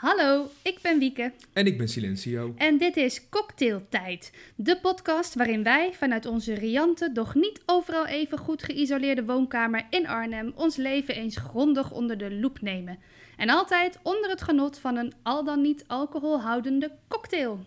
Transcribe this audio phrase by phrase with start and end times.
[0.00, 2.54] Hallo, ik ben Wieke En ik ben Silencio.
[2.56, 8.38] en dit is Cocktailtijd, de podcast waarin wij vanuit onze riante, doch niet overal even
[8.38, 12.98] goed geïsoleerde woonkamer in Arnhem ons leven eens grondig onder de loep nemen.
[13.36, 17.64] En altijd onder het genot van een al dan niet alcoholhoudende cocktail.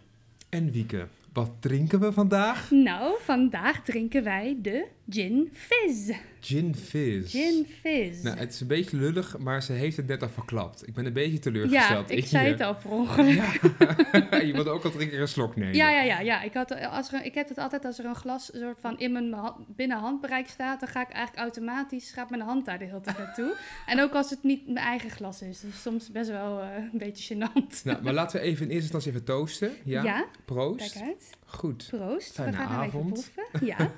[0.49, 2.69] En Wieke, wat drinken we vandaag?
[2.69, 6.11] Nou, vandaag drinken wij de Gin Fizz.
[6.39, 7.31] Gin fizz.
[7.31, 8.21] Gin Fizz.
[8.21, 10.87] Nou, het is een beetje lullig, maar ze heeft het net al verklapt.
[10.87, 12.09] Ik ben een beetje ja, teleurgesteld.
[12.09, 12.51] ik in zei je.
[12.51, 13.35] het al per ongeluk.
[13.35, 14.37] Ja.
[14.47, 15.75] je wilde ook al drie keer een slok nemen.
[15.75, 16.19] Ja, ja, ja.
[16.19, 16.41] ja.
[16.41, 19.11] Ik, had, als er, ik heb het altijd als er een glas soort van in
[19.11, 19.35] mijn
[19.67, 23.17] binnen handbereik staat, dan ga ik eigenlijk automatisch, gaat mijn hand daar de hele tijd
[23.17, 23.55] naartoe.
[23.85, 25.59] en ook als het niet mijn eigen glas is.
[25.59, 27.83] Dus soms best wel eh, een beetje gênant.
[27.83, 29.71] Nou, maar laten we even in eerste instantie even toosten.
[29.83, 30.03] Ja?
[30.03, 30.93] Ja, Proost.
[30.93, 31.29] kijk uit.
[31.51, 31.87] Goed.
[31.89, 32.33] Proost.
[32.33, 33.43] Fijne we gaan hem even proeven.
[33.67, 33.91] Ja,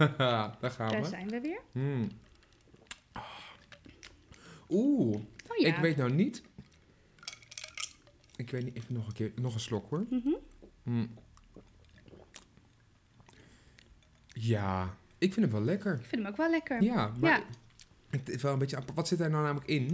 [0.59, 1.07] Daar gaan daar we.
[1.07, 1.61] zijn we weer.
[1.71, 2.07] Mm.
[4.69, 5.15] Oeh,
[5.47, 5.67] Oh ja.
[5.67, 6.41] ik weet nou niet.
[8.35, 10.05] Ik weet niet, even nog een keer, nog een slok hoor.
[10.09, 10.29] Mhm.
[10.83, 11.13] Mm.
[14.27, 15.93] Ja, ik vind hem wel lekker.
[15.93, 16.83] Ik vind hem ook wel lekker.
[16.83, 17.43] Ja, maar Ja.
[18.09, 18.79] het is wel een beetje.
[18.93, 19.87] Wat zit daar nou namelijk in?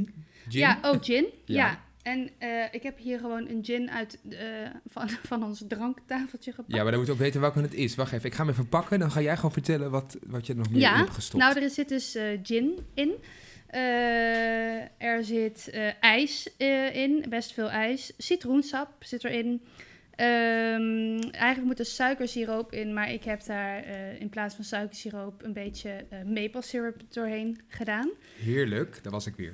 [0.50, 0.60] Gin?
[0.60, 1.26] Ja, oh, gin.
[1.46, 1.56] Ja.
[1.68, 1.84] ja.
[2.04, 4.38] En eh, ik heb hier gewoon een gin uit eh,
[4.86, 6.74] van, van ons drankktafeltje gepakt.
[6.74, 7.96] Ja, maar dan moet je ook weten welke het is.
[7.96, 9.00] Wacht even, ik ga hem even pakken.
[9.00, 11.44] Dan ga jij gewoon vertellen wat, wat je er nog meer Ja, in hebt gestopt.
[11.44, 13.14] Nou, er zit dus eh, gin in.
[14.98, 16.50] Er zit ijs
[16.94, 18.14] in, best veel ijs.
[18.18, 19.62] Citroensap zit erin.
[20.16, 23.86] Ehm, eigenlijk moet er suikersiroop in, maar ik heb daar
[24.20, 28.10] in plaats van suikersiroop een beetje eh maple syrup doorheen gedaan.
[28.40, 29.54] Heerlijk, daar was ik weer.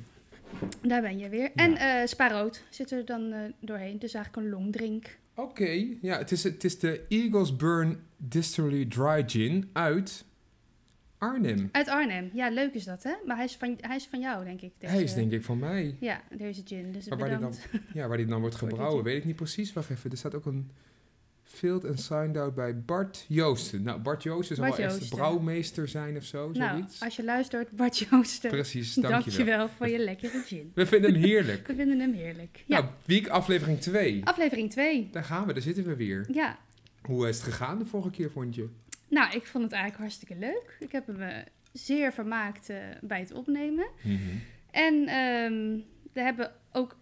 [0.82, 1.42] Daar ben je weer.
[1.42, 1.52] Ja.
[1.56, 4.00] En eh spaarrood zit er dan eh, doorheen.
[4.00, 5.18] Dus eigenlijk een longdrink.
[5.36, 10.26] Oké, ja, het is, het is de Eagles Burn Distillery Dry Gin uit
[11.18, 11.70] Arnhem.
[11.72, 12.30] Uit Arnhem.
[12.34, 13.12] Ja, leuk is dat, hè?
[13.26, 14.72] Maar hij is van, hij is van jou, denk ik.
[14.78, 15.96] Deze, Hij is denk ik van mij.
[16.00, 16.92] Ja, deze gin.
[16.92, 17.54] Dus Maar waar die, dan,
[17.94, 19.74] ja, waar die dan wordt gebrouwen, weet ik niet precies.
[19.74, 20.72] Wacht even, er staat ook een
[21.56, 23.84] field and signed out bij Bart Joosten.
[23.84, 25.18] Nou, Bart Joosten zal Bart wel echt Joosten.
[25.18, 27.02] brouwmeester zijn of zo, Nou, zoiets.
[27.02, 28.50] als je luistert, Bart Joosten.
[28.50, 29.22] Precies, Dankjewel.
[29.22, 29.70] dankjewel.
[29.70, 30.72] voor je lekkere gin.
[30.76, 31.68] We vinden hem heerlijk.
[31.68, 32.64] We vinden hem heerlijk.
[32.68, 34.22] Ja, Nou, week aflevering 2.
[34.26, 35.10] aflevering 2.
[35.12, 36.26] Daar gaan we, daar zitten we weer.
[36.32, 36.58] Ja,
[37.02, 38.68] Hoe is het gegaan de vorige keer, vond je?
[39.08, 40.78] nou, ik vond het eigenlijk hartstikke leuk.
[40.80, 43.88] Ik heb me zeer vermaakt eh, bij het opnemen.
[44.72, 45.80] En ehm
[46.14, 46.96] er hebben ook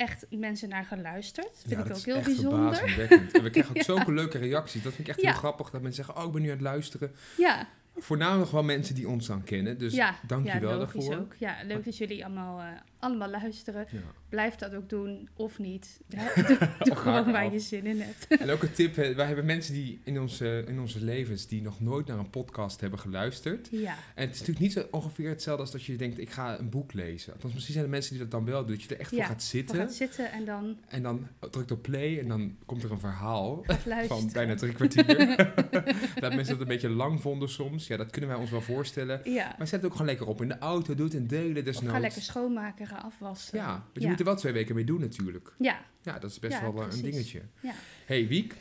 [0.00, 1.46] echt mensen naar geluisterd.
[1.46, 2.82] Dat vind Ja, ik dat ook is heel echt bijzonder.
[3.10, 3.82] En we krijgen ook Ja.
[3.82, 4.82] zulke leuke reacties.
[4.82, 5.70] Dat vind ik echt heel grappig.
[5.70, 7.12] Dat mensen zeggen, oh, ik ben nu aan het luisteren.
[7.36, 9.78] Ja, Voornamelijk wel mensen die ons dan kennen.
[9.78, 11.16] Dus ja, dank je wel daarvoor.
[11.16, 11.34] ook.
[11.38, 12.66] Ja, leuk dat jullie allemaal, eh,
[13.00, 13.86] allemaal luisteren.
[13.90, 13.98] Ja.
[14.28, 16.00] Blijf dat ook doen, of niet.
[16.08, 17.52] Doe, gewoon waar af.
[17.52, 18.40] je zin in hebt.
[18.40, 21.62] En ook een tip, hè, wij hebben mensen die in onze, in onze levens die
[21.62, 23.68] nog nooit naar een podcast hebben geluisterd.
[23.70, 26.58] Ja, En het is natuurlijk niet zo ongeveer hetzelfde als dat je denkt, ik ga
[26.58, 27.32] een boek lezen.
[27.32, 28.76] Althans, misschien zijn er mensen die dat dan wel doen.
[28.76, 29.76] Dat je er echt Ja, voor gaat zitten.
[29.76, 32.98] voor gaat zitten en dan En dan drukt op play en dan komt er een
[33.00, 33.64] verhaal
[34.08, 35.06] van bijna drie kwartier.
[36.20, 37.86] dat mensen dat een beetje lang vonden soms.
[37.86, 39.20] Ja, dat kunnen wij ons wel voorstellen.
[39.24, 41.64] Ja, Maar zet het ook gewoon lekker op in de auto, doe het in delen
[41.64, 41.92] desnoods.
[41.92, 43.58] ga lekker schoonmaken, afwassen.
[43.58, 45.52] Ja, want je moet er wel twee weken mee doen natuurlijk.
[45.58, 47.02] Ja, Ja, dat is best Ja, wel eh, precies.
[47.02, 47.42] een dingetje.
[47.60, 47.74] ja.
[48.06, 48.54] hey, Wiek.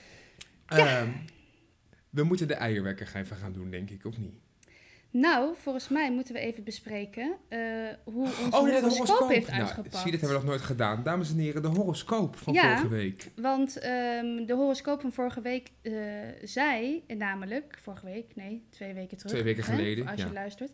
[0.66, 1.10] Ehm,
[2.10, 4.34] we moeten de eierwekker gaan doen, denk ik, of niet?
[5.12, 7.60] Nou, volgens mij moeten we even bespreken eh,
[8.04, 9.30] hoe onze Oh, nee, de horoscoop, horoscoop.
[9.30, 9.96] heeft Nou, uitgepakt.
[9.96, 11.04] zie, dat hebben we nog nooit gedaan.
[11.04, 12.78] Dames en heren, de horoscoop van Ja.
[12.78, 13.30] vorige week.
[13.36, 15.94] Want ehm, de horoscoop van vorige week eh,
[16.44, 19.32] zei, namelijk, vorige week, nee, twee weken terug.
[19.32, 20.26] Twee weken hè, geleden, Als ja.
[20.28, 20.72] je luistert.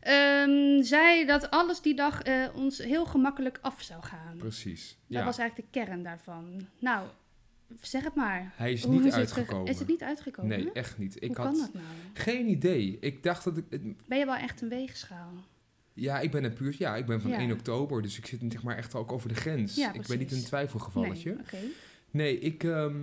[0.00, 4.36] ehm, zei dat alles die dag eh, ons heel gemakkelijk af zou gaan.
[4.36, 4.88] Precies.
[5.06, 5.24] Dat Ja.
[5.24, 6.66] was eigenlijk de kern daarvan.
[6.78, 7.06] Nou,
[7.80, 8.52] zeg het maar.
[8.56, 9.66] Hij is Hoe niet het ge- uitgekomen.
[9.72, 10.58] Is het niet uitgekomen?
[10.58, 11.22] Nee, echt niet.
[11.22, 11.86] Ik Hoe had kan dat nou?
[12.12, 12.96] geen idee.
[13.00, 13.64] Ik dacht dat ik...
[13.70, 15.32] het- Ben je wel echt een weegschaal?
[15.92, 16.74] Ja, ik ben een puur...
[16.78, 17.38] Ja, ik ben van Ja.
[17.38, 19.74] 1 oktober, dus ik zit zeg maar echt ook over de grens.
[19.74, 21.36] Ja, ik ben niet een twijfelgevalletje.
[21.52, 21.72] Nee.
[22.10, 22.96] Nee, ik, ehm,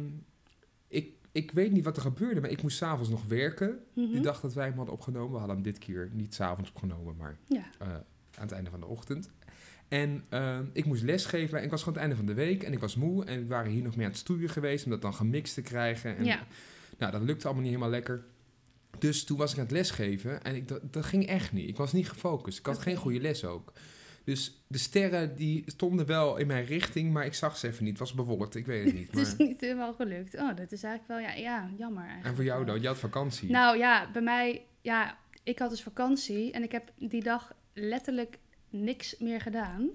[0.88, 3.80] ik, ik weet niet wat er gebeurde, maar ik moest s'avonds nog werken.
[3.94, 4.12] Mhm.
[4.12, 5.32] Die dag dat wij hem hadden opgenomen.
[5.32, 7.64] We hadden hem dit keer niet s'avonds opgenomen, maar Ja.
[7.80, 8.02] eh, aan
[8.42, 9.30] het einde van de ochtend.
[9.88, 12.74] En ehm, ik moest lesgeven en ik was gewoon het einde van de week en
[12.74, 13.26] ik was moe.
[13.26, 15.62] En we waren hier nog meer aan het stoeien geweest om dat dan gemixt te
[15.62, 16.18] krijgen.
[16.18, 16.48] En, Ja.
[16.98, 18.24] Nou, dat lukte allemaal niet helemaal lekker.
[19.00, 21.70] Dus toen was ik aan het lesgeven en ik, dat, dat ging echt niet.
[21.70, 22.60] Ik was niet gefocust.
[22.60, 23.74] Ik had geen goede les ook.
[24.24, 27.92] Dus de sterren die stonden wel in mijn richting, maar ik zag ze even niet.
[27.92, 29.08] Het was bewolkt, ik weet het niet.
[29.12, 29.48] Het is Maar...
[29.48, 30.36] niet helemaal gelukt.
[30.36, 32.30] Oh, dat is eigenlijk wel, ja, ja jammer eigenlijk.
[32.30, 32.82] En voor jou dan?
[32.82, 33.50] Je had vakantie.
[33.50, 38.38] Nou ja, bij mij, ja, ik had dus vakantie en ik heb die dag letterlijk
[38.84, 39.90] niks meer gedaan.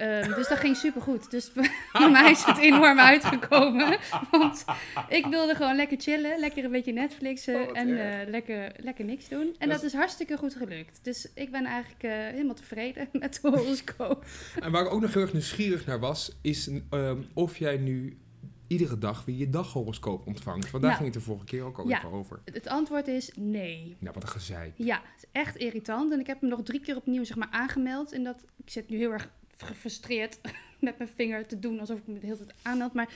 [0.00, 1.30] Ehm, dus dat ging supergoed.
[1.30, 1.50] Dus
[1.92, 3.98] voor mij is het enorm uitgekomen.
[4.30, 4.64] Want
[5.08, 9.28] ik wilde gewoon lekker chillen, lekker een beetje Netflixen Oh, en eh, lekker, lekker niks
[9.28, 9.54] doen.
[9.58, 11.00] En Dat dat, is hartstikke goed gelukt.
[11.02, 14.24] Dus ik ben eigenlijk eh, helemaal tevreden met de horoscoop.
[14.60, 18.18] En waar ik ook nog heel erg nieuwsgierig naar was, is ehm, of jij nu
[18.70, 20.70] iedere dag weer je daghoroscoop ontvangt.
[20.70, 20.98] Want daar Ja.
[20.98, 21.98] ging het de vorige keer ook al Ja.
[21.98, 22.40] even over.
[22.44, 23.96] Het antwoord is nee.
[23.98, 24.72] Nou, wat een gezeik.
[24.76, 26.12] Ja, het is echt irritant.
[26.12, 28.12] En ik heb hem nog drie keer opnieuw zeg maar, aangemeld.
[28.12, 30.40] En dat, ik zit nu heel erg gefrustreerd
[30.80, 32.92] met mijn vinger te doen alsof ik me de hele tijd aanmeld.
[32.92, 33.12] Maar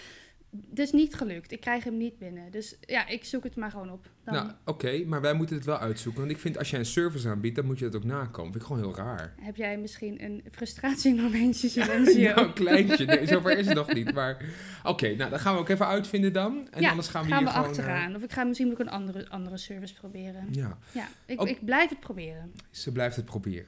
[0.75, 1.53] is niet gelukt.
[1.53, 2.51] Ik krijg hem niet binnen.
[2.51, 4.07] Dus ja, ik zoek het maar gewoon op.
[4.25, 6.21] Dan Nou, oké, maar wij moeten het wel uitzoeken.
[6.21, 8.53] Want ik vind als jij een service aanbiedt, dan moet je dat ook nakomen.
[8.53, 9.35] Vind ik gewoon heel raar.
[9.41, 12.35] heb jij misschien een frustratiemomentje, Silencio.
[12.35, 13.05] nou, een kleintje.
[13.05, 14.13] Nee, zover is het nog niet.
[14.15, 14.37] Maar
[14.85, 16.69] oké, nou, dan gaan we ook even uitvinden dan.
[16.71, 17.69] En ja, anders gaan we gaan hier we gewoon...
[17.69, 18.15] achteraan.
[18.17, 20.35] Of ik ga misschien ook een andere, andere service proberen.
[20.49, 22.53] eh, ja, Ja, ik, Ook- ik blijf het proberen.
[22.71, 23.67] ze blijft het proberen.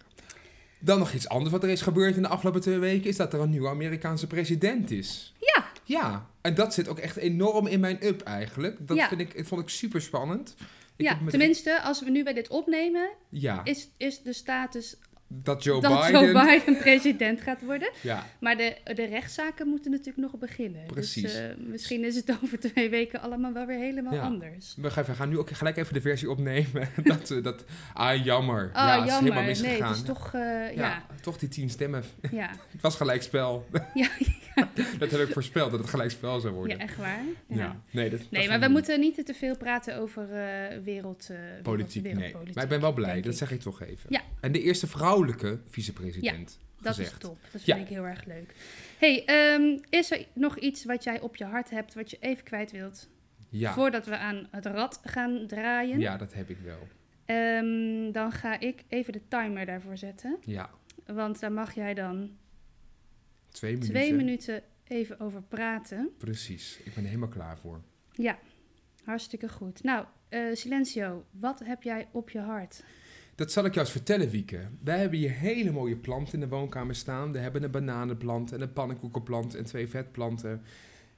[0.78, 3.08] Dan nog iets anders wat er is gebeurd in de afgelopen twee weken...
[3.08, 5.34] is dat er een nieuwe Amerikaanse president is.
[5.40, 5.64] Ja.
[5.86, 8.76] Ja, en dat zit ook echt enorm in mijn up eigenlijk.
[8.88, 9.08] Dat Ja.
[9.08, 10.54] vind ik, vond ik super spannend.
[10.96, 14.96] Ik ja, tenminste, als we nu bij dit opnemen, Ja, is, is de status
[15.28, 16.32] dat Joe dat Biden...
[16.32, 17.90] Joe Biden president gaat worden.
[18.02, 20.86] Ja, Maar de, de rechtszaken moeten natuurlijk nog beginnen.
[20.86, 21.22] Precies.
[21.22, 24.20] Dus misschien is het over twee weken allemaal wel weer helemaal Ja.
[24.20, 24.74] anders.
[24.76, 26.88] we gaan, we gaan nu ook gelijk even de versie opnemen.
[27.04, 28.66] dat, eh, dat, ah, jammer.
[28.66, 29.88] Oh, ja, het is helemaal nee, misgegaan.
[29.88, 30.34] het is toch...
[30.34, 30.68] eh, ja.
[30.74, 32.04] ja, toch die tien stemmen.
[32.30, 33.66] ja, Het was gelijkspel.
[33.94, 34.08] ja,
[34.98, 36.78] dat heb ik voorspeld, dat het gelijkspel zou ja, worden.
[36.78, 37.20] echt waar.
[37.48, 37.56] Ja.
[37.56, 37.80] Ja.
[37.90, 42.02] Nee, dat, Nee, maar we moeten niet te veel praten over eh wereld, wereld- Politiek,
[42.14, 42.34] nee.
[42.54, 44.06] Maar ik ben wel blij, dat zeg ik toch even.
[44.08, 44.20] Ja.
[44.40, 46.58] En de eerste vrouwelijke vicepresident.
[46.80, 47.12] Dat gezegd.
[47.12, 47.38] is top.
[47.52, 47.74] Dat Ja.
[47.76, 48.54] vind ik heel erg leuk.
[48.98, 52.44] hey, ehm, is er nog iets wat jij op je hart hebt, wat je even
[52.44, 53.08] kwijt wilt?
[53.48, 53.72] Ja.
[53.72, 55.98] Voordat we aan het rad gaan draaien.
[56.00, 56.88] ja, dat heb ik wel.
[57.24, 60.36] Ehm, dan ga ik even de timer daarvoor zetten.
[60.40, 60.70] Ja,
[61.06, 62.30] Want daar mag jij dan
[63.56, 63.94] twee minuten.
[63.94, 66.10] twee minuten even over praten.
[66.18, 67.82] Precies, ik ben er helemaal klaar voor.
[68.12, 68.38] Ja,
[69.04, 69.82] hartstikke goed.
[69.82, 72.84] Nou, eh, Silencio, wat heb jij op je hart?
[73.34, 74.68] Dat zal ik jou eens vertellen, Wieke.
[74.84, 77.32] Wij hebben hier hele mooie planten in de woonkamer staan.
[77.32, 80.62] We hebben een bananenplant en een pannenkoekenplant en twee vetplanten.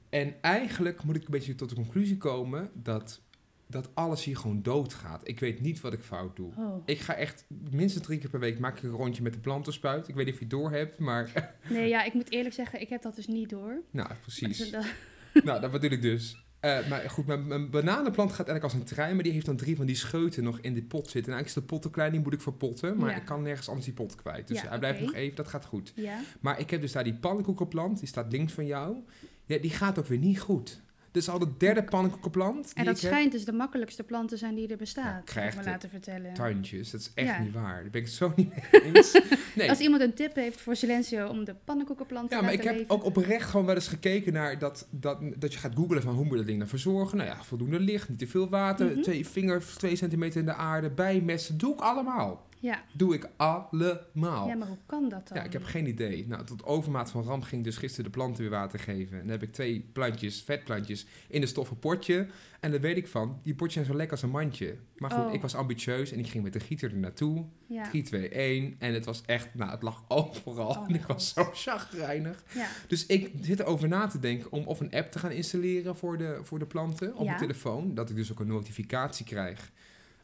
[0.08, 3.20] En eigenlijk moet ik een beetje tot de conclusie komen dat,
[3.69, 5.29] dat alles hier gewoon doodgaat.
[5.29, 6.53] Ik weet niet wat ik fout doe.
[6.56, 6.82] Oh.
[6.85, 10.09] Ik ga echt minstens drie keer per week maak ik een rondje met de plantenspuit.
[10.09, 11.31] Ik weet niet of je het door hebt, maar
[11.69, 13.82] Nee, ja, ik moet eerlijk zeggen, ik heb dat dus niet door.
[13.91, 14.70] nou precies.
[14.70, 14.85] Dat-
[15.44, 16.43] nou, dat bedoel ik dus.
[16.61, 19.76] Eh, maar goed, mijn, bananenplant gaat eigenlijk als een trein, maar die heeft dan drie
[19.76, 21.32] van die scheuten nog in de pot zitten.
[21.32, 23.17] En eigenlijk is de pot te klein, die moet ik verpotten, maar Ja.
[23.17, 24.49] ik kan nergens anders die pot kwijt.
[24.49, 25.93] Dus Ja, hij blijft nog even, dat gaat goed.
[25.94, 28.97] Ja, Maar ik heb dus daar die pannenkoekenplant, die staat links van jou.
[29.44, 30.81] Ja, die gaat ook weer niet goed.
[31.19, 33.11] Is al de derde pannenkoekenplant en dat heb.
[33.12, 35.15] schijnt dus de makkelijkste plant te zijn die er Ja, bestaat.
[35.15, 36.35] heb krijgt ik me laten vertellen.
[36.35, 37.38] Tuintjes, dat is echt Ja.
[37.43, 37.75] niet waar.
[37.82, 39.20] Daar ben ik het zo niet mee eens.
[39.55, 39.69] Nee.
[39.69, 42.76] Als iemand een tip heeft voor Silencio om de pannenkoekenplant te Ja, maar ik heb
[42.76, 42.91] leven.
[42.91, 46.25] ook oprecht gewoon wel eens gekeken naar dat, dat, dat je gaat googlen van hoe
[46.25, 47.17] moet dat ding dan verzorgen.
[47.17, 49.00] Nou ja, voldoende licht, niet te veel water, Mhm.
[49.03, 51.59] twee vingers, twee centimeter in de aarde, bijmessen.
[51.59, 52.47] Doe ik allemaal.
[52.60, 52.82] Ja.
[52.93, 54.49] Doe ik allemaal.
[54.49, 55.38] ja, maar hoe kan dat dan?
[55.38, 56.26] Ja, ik heb geen idee.
[56.26, 59.12] Nou, tot overmaat van ramp ging dus gisteren de planten weer water geven.
[59.16, 62.26] En dan heb ik twee plantjes, vetplantjes, in een stoffen potje.
[62.60, 64.76] En daar weet ik van, die potjes zijn zo lekker als een mandje.
[64.96, 65.32] Maar goed, Oh.
[65.32, 67.44] ik was ambitieus en ik ging met de gieter er naartoe.
[67.66, 67.88] Ja.
[67.88, 68.75] 3, 2, 1.
[68.78, 70.69] En het was echt, nou, het lag overal.
[70.69, 72.44] Oh en ik was zo chagrijnig.
[72.54, 72.66] ja.
[72.88, 76.19] Dus ik zit erover na te denken om of een app te gaan installeren voor
[76.19, 77.25] de, voor de planten op Ja.
[77.25, 77.94] mijn telefoon.
[77.94, 79.70] Dat ik dus ook een notificatie krijg.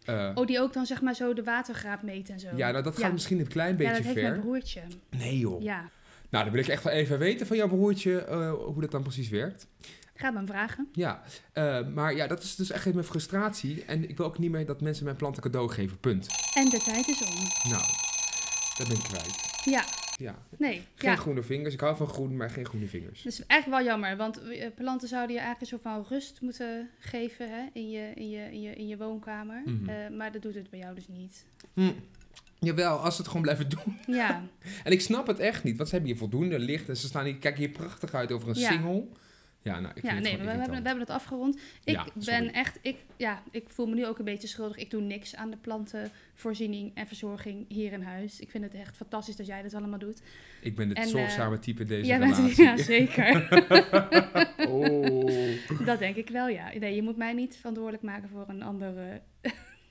[0.05, 2.49] Eh, Oh, die ook dan zeg maar zo de watergraad meet en zo.
[2.57, 3.13] ja, nou, dat gaat Ja.
[3.13, 4.29] misschien een klein Ja, beetje dat heeft ver.
[4.31, 4.81] mijn broertje.
[5.11, 5.63] Nee joh.
[5.63, 5.89] Ja,
[6.31, 9.03] Nou, dan wil ik echt wel even weten van jouw broertje eh, hoe dat dan
[9.03, 9.67] precies werkt.
[10.17, 10.89] ga me hem vragen.
[10.93, 13.85] Ja, eh, maar ja, dat is dus echt mijn frustratie.
[13.87, 16.27] En ik wil ook niet meer dat mensen mijn planten cadeau geven, punt.
[16.55, 17.71] En de tijd is om.
[17.71, 17.83] Nou,
[18.79, 19.35] dat ben ik kwijt.
[19.65, 19.85] Ja,
[20.19, 20.83] Ja, nee.
[20.95, 21.17] geen ja.
[21.17, 21.75] groene vingers.
[21.75, 23.23] Ik hou van groen, maar geen groene vingers.
[23.23, 26.91] Dat is echt wel jammer, want eh, planten zouden je eigenlijk soort van rust moeten
[26.99, 29.63] geven hè, in, je, in, je, in, je, in je woonkamer.
[29.65, 29.89] Mhm.
[29.89, 31.45] Eh, maar dat doet het bij jou dus niet.
[31.75, 31.93] Hm.
[32.59, 33.99] Jawel, als ze het gewoon blijven doen.
[34.07, 34.43] Ja,
[34.85, 37.25] En ik snap het echt niet, want ze hebben hier voldoende licht en ze staan
[37.25, 38.71] hier, kijken hier prachtig uit over een Ja.
[38.71, 39.07] single.
[39.65, 41.61] Ja, nou, ik ja het nee, we, hebben, we hebben het afgerond.
[41.85, 44.77] Ik Ja, ben echt, ik, ja, ik voel me nu ook een beetje schuldig.
[44.77, 48.41] Ik doe niks aan de plantenvoorziening en verzorging hier in huis.
[48.41, 50.23] Ik vind het echt fantastisch dat jij dat allemaal doet.
[50.61, 52.65] Ik ben het En, zorgzame type in deze Jij bent, relatie.
[52.65, 53.49] ja, zeker.
[54.69, 55.87] oh.
[55.87, 56.71] dat denk ik wel, ja.
[56.79, 59.21] Nee, je moet mij niet verantwoordelijk maken voor een ander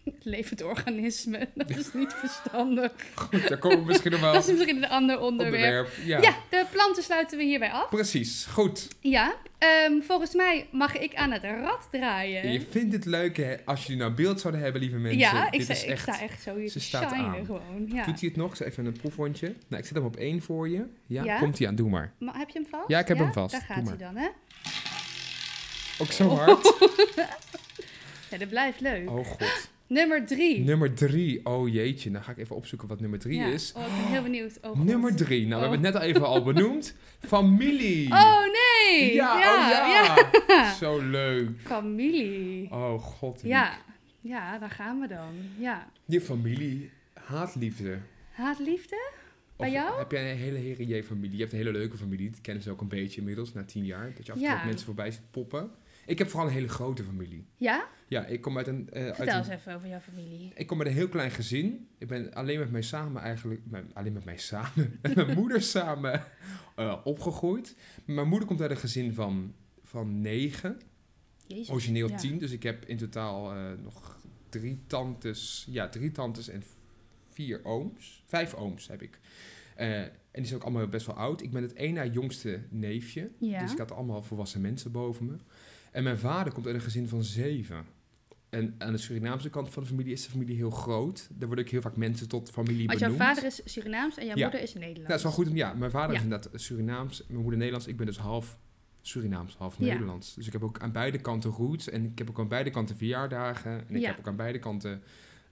[0.06, 1.48] eh, levend organisme.
[1.56, 2.92] Dat is niet verstandig.
[3.16, 5.54] Goed, daar komen we misschien nog wel Dat is misschien een ander onderwerp.
[5.56, 5.90] onderwerp.
[6.06, 6.22] Ja.
[6.22, 7.90] Ja, de planten sluiten we hierbij af.
[7.90, 8.46] precies.
[8.52, 8.88] Goed.
[9.00, 12.52] Ja, Ehm, volgens mij mag ik aan het rad draaien.
[12.52, 15.20] Je vindt het leuk hè, als jullie nou beeld zouden hebben, lieve mensen.
[15.20, 16.02] ja, ik Dit sta, is ik echt...
[16.02, 17.46] sta echt zo hier ze staat aan.
[17.46, 17.86] gewoon.
[17.88, 18.06] Ja.
[18.06, 18.54] Doet hij het nog?
[18.60, 19.48] Ik even een proefrondje.
[19.48, 20.86] Nou, ik zet hem op één voor je.
[21.08, 21.38] Ja, Ja?
[21.40, 21.76] komt hij aan.
[21.76, 22.14] Doe maar.
[22.20, 22.88] Maar heb je hem vast?
[22.88, 23.52] Ja, ik heb hem vast.
[23.52, 24.28] Daar gaat hij dan, hè?
[25.98, 26.38] Ook zo Oh.
[26.46, 26.74] hard.
[28.30, 29.10] Ja, dat blijft leuk.
[29.10, 29.70] Oh god.
[29.88, 30.64] Nummer drie.
[30.64, 31.46] Nummer drie.
[31.46, 33.46] Oh jeetje, dan ga ik even opzoeken wat nummer drie Ja.
[33.46, 33.74] is.
[33.76, 34.60] Oh, ik ben heel benieuwd.
[34.62, 34.80] Oh.
[34.80, 35.48] Nummer drie.
[35.48, 35.72] Nou, we Oh.
[35.72, 36.96] hebben het net al even al benoemd.
[37.36, 38.12] Familie.
[38.12, 39.14] Oh, nee!
[39.14, 40.30] ja, ja, oh ja.
[40.48, 40.74] ja.
[40.84, 41.50] Zo leuk.
[41.62, 42.72] Familie.
[42.72, 43.42] Oh god.
[43.44, 43.78] Ja.
[44.22, 45.34] ja, daar gaan we dan.
[45.58, 45.88] Ja.
[46.06, 46.90] Je familie.
[47.14, 47.98] Haatliefde.
[48.32, 49.12] Haatliefde?
[49.58, 49.98] Bij Of jou?
[49.98, 51.32] Heb jij een hele heren familie?
[51.36, 52.30] Je hebt een hele leuke familie.
[52.30, 54.12] Dat kennen ze ook een beetje inmiddels, na tien jaar.
[54.16, 55.72] Dat je af en toe mensen voorbij ziet poppen.
[56.06, 57.46] Ik heb vooral een hele grote familie.
[57.58, 57.88] Ja?
[58.08, 58.90] Ja, ik kom uit een...
[58.94, 60.52] uit Vertel een eens even over jouw familie.
[60.56, 61.88] ik kom uit een heel klein gezin.
[61.98, 63.62] Ik ben alleen met mij samen eigenlijk...
[63.64, 64.98] mijn- alleen met mij samen.
[65.02, 66.24] Met mijn moeder samen
[66.76, 67.76] eh, opgegroeid.
[68.06, 70.80] Mijn moeder komt uit een gezin van, van negen.
[71.48, 71.70] Jezus.
[71.70, 72.16] Origineel Ja.
[72.18, 72.38] tien.
[72.38, 74.20] Dus ik heb in totaal eh, nog
[74.50, 75.68] drie tantes.
[75.70, 76.64] Ja, drie tantes en
[77.32, 78.24] vier ooms.
[78.28, 79.20] Vijf ooms heb ik.
[79.76, 81.42] En die zijn ook allemaal best wel oud.
[81.42, 83.30] Ik ben het één na jongste neefje.
[83.40, 83.60] Ja.
[83.60, 85.36] Dus ik had allemaal volwassen mensen boven me.
[85.94, 87.86] En mijn vader komt uit een gezin van zeven.
[88.50, 91.28] En aan de Surinaamse kant van de familie is de familie heel groot.
[91.32, 94.36] Daar worden ook heel vaak mensen tot familie Want jouw vader is Surinaams en jouw
[94.36, 94.44] Ja.
[94.44, 95.02] moeder is Nederlands.
[95.02, 95.50] Ja, dat is wel goed.
[95.54, 96.18] Ja, mijn vader Ja.
[96.18, 97.24] is inderdaad Surinaams.
[97.28, 97.88] Mijn moeder Nederlands.
[97.88, 98.58] Ik ben dus half
[99.02, 99.86] Surinaams, half Ja.
[99.86, 100.34] Nederlands.
[100.36, 101.90] Dus ik heb ook aan beide kanten roots.
[101.90, 103.88] En ik heb ook aan beide kanten verjaardagen.
[103.88, 105.02] En ik heb ook aan beide kanten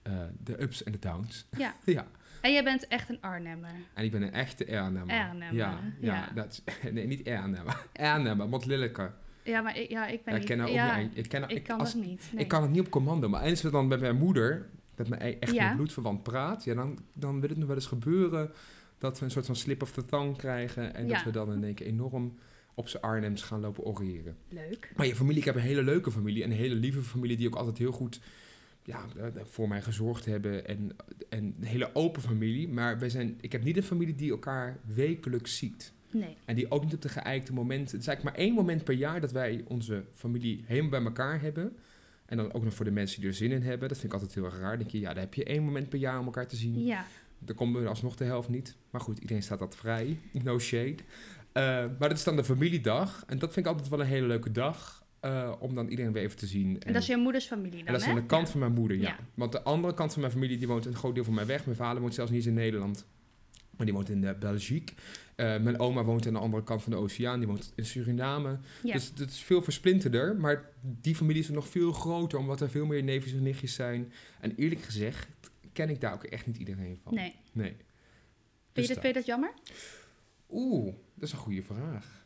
[0.02, 0.12] eh,
[0.44, 1.46] de ups en de downs.
[1.58, 1.74] Ja.
[1.84, 2.06] ja.
[2.40, 3.70] En jij bent echt een Arnhemmer.
[3.94, 5.14] En ik ben een echte Ernemmer.
[5.16, 6.28] Ernemmer, Ja, ja.
[6.34, 7.86] Dat is, nee, niet Ernemmer.
[7.92, 9.12] Ernemmer, want Lilleke.
[9.44, 10.58] Ja, maar ik, ja, ik ben Ja, ik niet...
[10.64, 11.16] ken ja, niet.
[11.16, 12.30] Ik, ken ik ik- kan als- dat niet.
[12.32, 12.42] Nee.
[12.42, 15.22] Ik kan het niet op commando, maar eens we dan met mijn moeder, met mijn
[15.22, 15.64] e- echt Ja.
[15.64, 18.50] mijn bloedverwant praat, ja, dan, dan wil het nog wel eens gebeuren
[18.98, 21.64] dat we een soort van slip of the tongue krijgen en dat we dan in
[21.64, 22.34] één keer enorm
[22.74, 24.36] op z'n Arnhems gaan lopen oreren.
[24.48, 24.92] Leuk.
[24.96, 27.46] Maar je familie, ik heb een hele leuke familie en een hele lieve familie die
[27.46, 28.20] ook altijd heel goed
[28.84, 30.96] ja, eh, voor mij gezorgd hebben en,
[31.28, 32.68] en een hele open familie.
[32.68, 35.92] Maar wij zijn, ik heb niet een familie die elkaar wekelijks ziet.
[36.12, 36.36] Nee.
[36.44, 37.90] En die ook niet op de geëikte momenten.
[37.92, 41.40] Het is eigenlijk maar één moment per jaar dat wij onze familie helemaal bij elkaar
[41.40, 41.76] hebben.
[42.26, 43.88] En dan ook nog voor de mensen die er zin in hebben.
[43.88, 44.68] Dat vind ik altijd heel erg raar.
[44.70, 46.84] Dan denk je, ja, dan heb je één moment per jaar om elkaar te zien.
[46.84, 47.04] Ja.
[47.38, 48.76] Dan komen we alsnog de helft niet.
[48.90, 50.18] Maar goed, iedereen staat dat vrij.
[50.42, 50.96] No shade.
[51.52, 51.62] Eh,
[51.98, 53.24] maar dat is dan de familiedag.
[53.26, 55.00] En dat vind ik altijd wel een hele leuke dag.
[55.20, 56.80] eh, om dan iedereen weer even te zien.
[56.82, 58.50] En dat is je moeders familie dan, en dat is aan de kant Ja.
[58.50, 59.08] van mijn moeder, ja.
[59.08, 59.16] Ja.
[59.34, 61.64] Want de andere kant van mijn familie, die woont een groot deel van mij weg.
[61.64, 63.06] Mijn vader woont zelfs niet eens in Nederland.
[63.76, 64.94] Maar die woont in uh, Belgique.
[65.36, 67.38] Eh, mijn oma woont aan de andere kant van de oceaan.
[67.38, 68.58] Die woont in Suriname.
[68.82, 68.92] Ja.
[68.92, 70.36] Dus het is veel versplinterder.
[70.36, 74.12] Maar die familie is nog veel groter, omdat er veel meer neefjes en nichtjes zijn.
[74.40, 75.28] En eerlijk gezegd
[75.72, 77.14] ken ik daar ook echt niet iedereen van.
[77.14, 77.34] Nee.
[77.52, 77.70] Nee.
[77.70, 77.78] Vind
[78.72, 79.52] Dus je, dat, vind je dat jammer?
[80.50, 82.24] Oeh, dat is een goede vraag.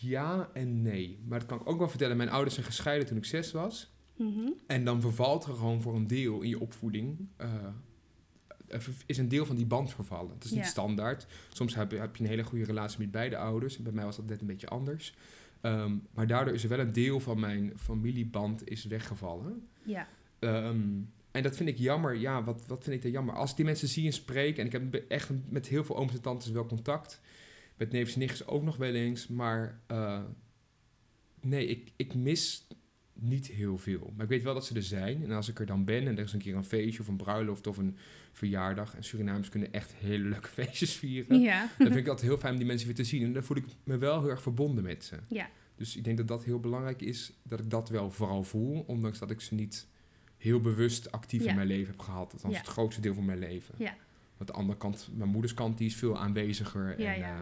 [0.00, 1.18] Ja en nee.
[1.28, 2.16] Maar dat kan ik ook wel vertellen.
[2.16, 3.92] Mijn ouders zijn gescheiden toen ik zes was.
[4.16, 4.48] Mhm.
[4.66, 7.28] En dan vervalt er gewoon voor een deel in je opvoeding.
[7.36, 7.48] eh,
[9.06, 10.34] is een deel van die band vervallen.
[10.34, 10.66] Het is niet Ja.
[10.66, 11.26] standaard.
[11.52, 13.78] Soms heb je, heb je een hele goede relatie met beide ouders.
[13.78, 15.14] Bij mij was dat net een beetje anders.
[15.60, 19.66] Ehm, maar daardoor is er wel een deel van mijn familieband is weggevallen.
[19.82, 20.08] Ja.
[20.38, 20.80] Ehm,
[21.30, 22.16] en dat vind ik jammer.
[22.16, 23.34] Ja, wat, wat vind ik daar jammer?
[23.34, 24.58] Als ik die mensen zie en spreek...
[24.58, 27.20] en ik heb echt met heel veel ooms en tantes wel contact...
[27.76, 29.26] met neefjes en nichtjes ook nog wel eens...
[29.28, 30.22] maar eh,
[31.40, 32.66] nee, ik, ik mis
[33.14, 34.12] niet heel veel.
[34.14, 35.22] Maar ik weet wel dat ze er zijn.
[35.24, 37.00] En als ik er dan ben en er is een keer een feestje...
[37.02, 37.96] of een bruiloft of een
[38.32, 38.96] verjaardag...
[38.96, 41.40] en Surinamers kunnen echt hele leuke feestjes vieren...
[41.40, 41.60] Ja.
[41.78, 43.22] dan vind ik altijd heel fijn om die mensen weer te zien.
[43.24, 45.16] En dan voel ik me wel heel erg verbonden met ze.
[45.28, 45.50] Ja.
[45.76, 49.18] Dus ik denk dat dat heel belangrijk is, dat ik dat wel vooral voel, ondanks
[49.18, 49.86] dat ik ze niet
[50.36, 51.48] heel bewust actief Ja.
[51.50, 52.32] in mijn leven heb gehad.
[52.32, 52.60] Althans Ja.
[52.60, 53.74] het grootste deel van mijn leven.
[53.78, 53.96] Ja.
[54.36, 57.00] Want de andere kant, mijn moeders kant, die is veel aanweziger.
[57.00, 57.34] Ja, en, ja.
[57.34, 57.40] eh,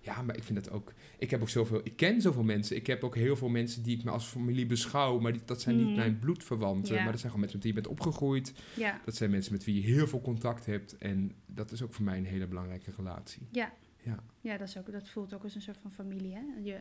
[0.00, 0.92] ja, maar ik vind dat ook...
[1.18, 1.80] Ik heb ook zoveel...
[1.84, 2.76] Ik ken zoveel mensen.
[2.76, 5.60] Ik heb ook heel veel mensen die ik me als familie beschouw, maar die, dat
[5.60, 6.94] zijn niet mijn bloedverwanten.
[6.94, 7.02] Ja.
[7.02, 8.52] Maar dat zijn gewoon mensen met wie je bent opgegroeid.
[8.76, 9.00] Ja.
[9.04, 10.96] Dat zijn mensen met wie je heel veel contact hebt.
[10.98, 13.46] En dat is ook voor mij een hele belangrijke relatie.
[13.52, 13.72] Ja.
[14.02, 14.22] Ja.
[14.40, 16.40] Ja, dat, is ook, dat voelt ook als een soort van familie, hè?
[16.62, 16.80] Je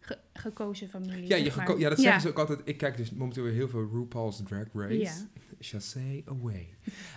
[0.00, 1.26] ge- gekozen familie.
[1.28, 1.78] Ja, je maar.
[1.78, 2.04] ja, dat Ja.
[2.04, 2.60] zeggen ze ook altijd.
[2.64, 4.94] Ik kijk dus momenteel weer heel veel RuPaul's Drag Race.
[4.94, 5.12] Ja.
[5.60, 6.68] Chassé away.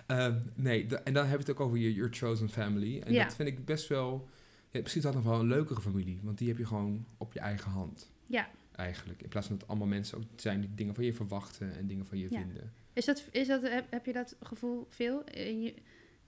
[0.08, 3.00] Ehm, nee, en dan heb je het ook over je your chosen family.
[3.00, 3.24] En Ja.
[3.24, 4.30] dat vind ik best wel...
[4.72, 6.20] Ja, misschien is dat nog wel een leukere familie.
[6.24, 8.12] Want die heb je gewoon op je eigen hand.
[8.26, 8.50] Ja.
[8.76, 9.22] Eigenlijk.
[9.22, 12.06] In plaats van dat allemaal mensen ook zijn die dingen van je verwachten en dingen
[12.06, 12.40] van je Ja.
[12.40, 12.74] vinden.
[12.94, 15.74] Is dat, is dat, heb, heb je dat gevoel veel in je,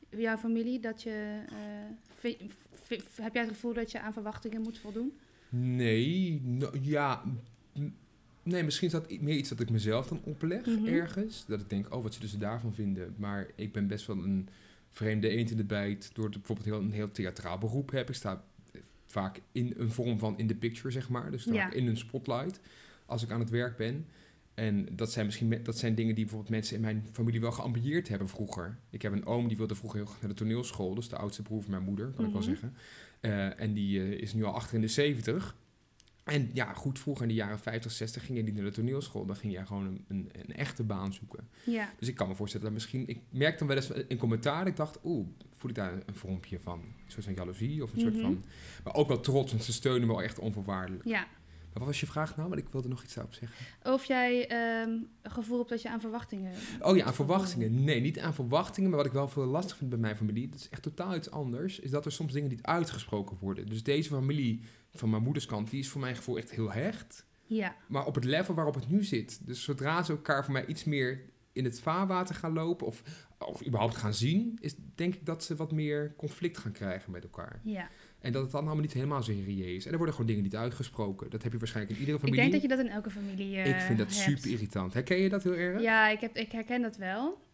[0.09, 0.79] jouw familie?
[0.79, 1.39] Dat je,
[2.21, 2.31] eh,
[3.15, 5.13] heb jij het gevoel dat je aan verwachtingen moet voldoen?
[5.49, 6.41] Nee,
[6.81, 7.23] ja...
[8.43, 10.85] Nee, misschien is dat meer iets dat ik mezelf dan opleg Mhm.
[10.87, 11.45] ergens.
[11.45, 13.13] Dat ik denk, oh, wat zullen ze daarvan vinden?
[13.17, 14.49] Maar ik ben best wel een
[14.91, 16.09] vreemde eend in de bijt.
[16.13, 18.09] Door de- bijvoorbeeld heel, een heel theatraal beroep heb.
[18.09, 18.43] Ik sta
[19.05, 21.31] vaak in een vorm van in the picture, zeg maar.
[21.31, 21.71] Dus Ja.
[21.73, 22.59] in een spotlight
[23.05, 24.05] als ik aan het werk ben.
[24.53, 28.07] En dat zijn misschien dat zijn dingen die bijvoorbeeld mensen in mijn familie wel geambieerd
[28.07, 28.77] hebben vroeger.
[28.89, 30.95] Ik heb een oom die wilde vroeger heel graag naar de toneelschool.
[30.95, 32.49] Dus de oudste broer van mijn moeder, kan ik wel Mhm.
[32.49, 32.73] zeggen.
[33.19, 35.55] Eh, en die eh, is nu al achter in de 70.
[36.23, 39.25] En ja, goed, vroeger in de jaren 50, 60 ging je niet naar de toneelschool.
[39.25, 41.47] Dan ging je gewoon een, een, een echte baan zoeken.
[41.65, 41.89] Ja.
[41.99, 43.07] Dus ik kan me voorstellen dat misschien...
[43.07, 46.59] Ik merkte dan wel eens in commentaar, ik dacht, oeh, voel ik daar een vormpje
[46.59, 46.79] van?
[46.79, 48.21] Een soort van jaloezie of een soort Mhm.
[48.23, 48.43] van...
[48.83, 51.05] Maar ook wel trots, want ze steunen me wel echt onvoorwaardelijk.
[51.05, 51.27] ja.
[51.73, 52.49] Maar wat was je vraag nou?
[52.49, 53.57] Want ik wilde nog iets daarop zeggen.
[53.93, 54.51] Of jij
[54.83, 56.53] een gevoel hebt dat je aan verwachtingen...
[56.81, 57.83] Oh ja, aan verwachtingen.
[57.83, 58.89] Nee, niet aan verwachtingen.
[58.89, 61.31] Maar wat ik wel veel lastig vind bij mijn familie, dat is echt totaal iets
[61.31, 63.65] anders, is dat er soms dingen niet uitgesproken worden.
[63.65, 64.61] Dus deze familie
[64.93, 67.25] van mijn moeders kant, die is voor mijn gevoel echt heel hecht.
[67.45, 67.75] Ja.
[67.87, 69.47] Maar op het level waarop het nu zit.
[69.47, 71.21] Dus zodra ze elkaar voor mij iets meer
[71.53, 73.03] in het vaarwater gaan lopen, of,
[73.39, 77.23] of überhaupt gaan zien, is denk ik dat ze wat meer conflict gaan krijgen met
[77.23, 77.59] elkaar.
[77.63, 77.89] Ja.
[78.19, 79.85] En dat het dan allemaal niet helemaal zo serieus is.
[79.85, 81.29] En er worden gewoon dingen niet uitgesproken.
[81.29, 82.49] Dat heb je waarschijnlijk in iedere Ik familie.
[82.49, 84.19] denk dat je dat in elke familie eh ik vind dat hebt.
[84.19, 84.93] super irritant.
[84.93, 85.81] Herken je dat heel erg?
[85.81, 87.49] Ja, ik, heb, ik herken dat wel.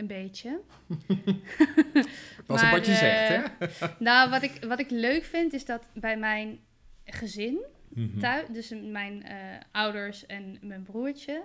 [0.00, 0.60] Een beetje.
[2.46, 3.66] Dat is wat je zegt, hè?
[3.66, 6.60] eh, Nou, wat ik, wat ik leuk vind is dat bij mijn
[7.04, 7.64] gezin
[7.94, 8.18] Mhm.
[8.18, 9.36] thuis, dus mijn eh,
[9.70, 11.44] ouders en mijn broertje,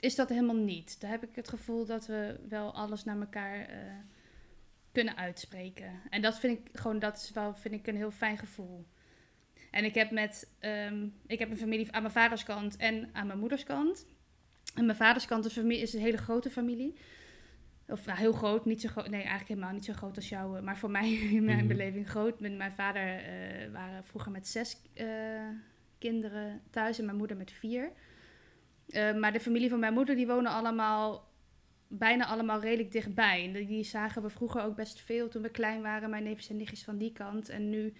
[0.00, 1.00] is dat helemaal niet.
[1.00, 3.76] Daar heb ik het gevoel dat we wel alles naar elkaar eh,
[4.92, 6.00] kunnen uitspreken.
[6.10, 8.86] En dat vind ik gewoon, dat is wel, vind ik een heel fijn gevoel.
[9.70, 13.26] En ik heb met, ehm, ik heb een familie aan mijn vaders kant en aan
[13.26, 14.06] mijn moeders kant.
[14.74, 16.96] En mijn vaders kant is, familie, is een hele grote familie.
[17.88, 19.08] Of nou, heel groot, niet zo groot.
[19.08, 20.62] Nee, eigenlijk helemaal niet zo groot als jouw.
[20.62, 21.66] Maar voor mij, in mijn Mhm.
[21.66, 22.40] beleving, groot.
[22.40, 25.06] Met mijn vader eh, waren vroeger met zes eh,
[25.98, 27.92] kinderen thuis en mijn moeder met vier.
[28.88, 31.28] Eh, maar de familie van mijn moeder, die wonen allemaal,
[31.88, 33.44] bijna allemaal redelijk dichtbij.
[33.44, 36.10] En die- die zagen we vroeger ook best veel toen we klein waren.
[36.10, 37.48] Mijn neefjes en nichtjes van die kant.
[37.48, 37.92] En nu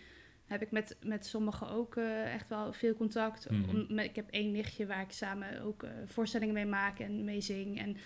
[0.47, 3.51] heb ik met, met sommigen ook eh, echt wel veel contact.
[3.51, 3.69] Mhm.
[3.91, 7.41] Om- ik heb één nichtje waar ik samen ook eh, voorstellingen mee maak en mee
[7.41, 7.79] zing.
[7.79, 7.97] En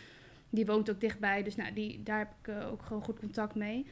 [0.50, 3.54] die woont ook dichtbij, dus nou, die, daar heb ik eh, ook gewoon goed contact
[3.54, 3.87] mee.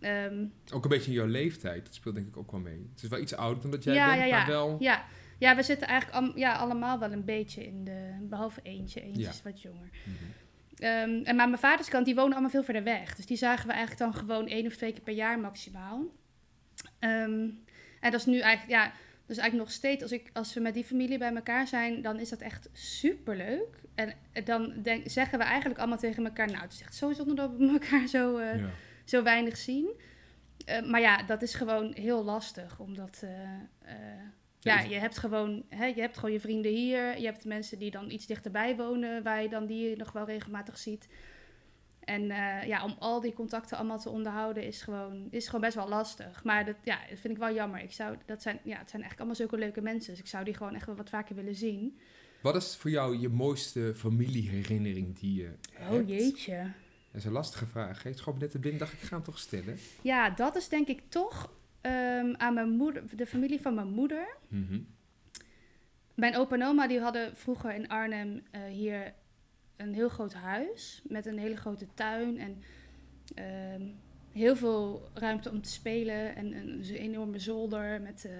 [0.00, 1.84] Ehm, Ook een beetje in jouw leeftijd.
[1.84, 2.88] Dat speelt denk ik ook wel mee.
[2.92, 4.36] Het is wel iets ouder dan dat jij Ja, bent, ja, ja.
[4.36, 4.76] maar wel...
[4.80, 5.04] ja.
[5.38, 8.14] ja, we zitten eigenlijk al, ja, allemaal wel een beetje in de...
[8.20, 9.88] Behalve eentje, eentje is wat jonger.
[10.04, 10.14] Mhm.
[10.76, 13.14] Ehm, en maar mijn vaders kant, die wonen allemaal veel verder weg.
[13.14, 16.04] Dus die zagen we eigenlijk dan gewoon één of twee keer per jaar maximaal.
[16.98, 17.48] Ehm,
[18.00, 18.92] en dat is nu eigenlijk, ja,
[19.26, 22.20] dus eigenlijk nog steeds, als, ik, als we met die familie bij elkaar zijn, dan
[22.20, 23.84] is dat echt superleuk.
[23.96, 27.34] En dan denk, zeggen we eigenlijk allemaal tegen elkaar, nou, het is echt zo zonde
[27.34, 28.68] dat we elkaar zo, eh, Ja.
[29.04, 30.00] zo weinig zien.
[30.64, 33.22] Eh, maar ja, dat is gewoon heel lastig, omdat...
[33.80, 33.90] eh,
[34.60, 37.18] ja, je hebt gewoon, hè, je hebt gewoon je vrienden hier.
[37.18, 40.78] Je hebt mensen die dan iets dichterbij wonen, waar je dan die nog wel regelmatig
[40.78, 41.08] ziet.
[42.00, 42.22] En
[42.66, 46.44] ja, om al die contacten allemaal te onderhouden is gewoon, is gewoon best wel lastig.
[46.44, 47.80] Maar dat, ja, dat vind ik wel jammer.
[47.80, 50.10] Ik zou, dat zijn, ja, het zijn eigenlijk allemaal zulke leuke mensen.
[50.10, 51.98] Dus ik zou die gewoon echt wel wat vaker willen zien.
[52.40, 55.92] Wat is voor jou je mooiste familieherinnering die je hebt?
[55.92, 56.56] Oh jeetje.
[57.12, 58.02] Dat is een lastige vraag.
[58.02, 58.10] hè?
[58.10, 59.78] Het schoot me net te binnen, dacht ik, ik ga hem toch stellen.
[60.02, 64.36] Ja, dat is denk ik toch ehm, aan mijn moeder, de familie van mijn moeder.
[64.48, 64.80] Mhm.
[66.14, 69.14] Mijn opa en oma die hadden vroeger in Arnhem eh, hier
[69.76, 72.62] een heel groot huis met een hele grote tuin en
[73.34, 73.82] ehm,
[74.32, 78.32] heel veel ruimte om te spelen en een, een enorme zolder met eh,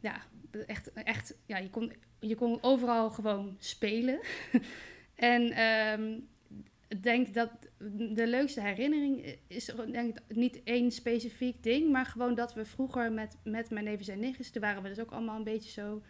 [0.00, 0.22] ja
[0.66, 4.20] echt echt ja je kon je kon overal gewoon spelen
[5.14, 6.18] en ehm,
[6.88, 7.50] ik denk dat
[8.14, 13.12] de leukste herinnering is denk ik niet één specifiek ding maar gewoon dat we vroeger
[13.12, 16.02] met met mijn neefjes en nichtjes toen waren we dus ook allemaal een beetje zo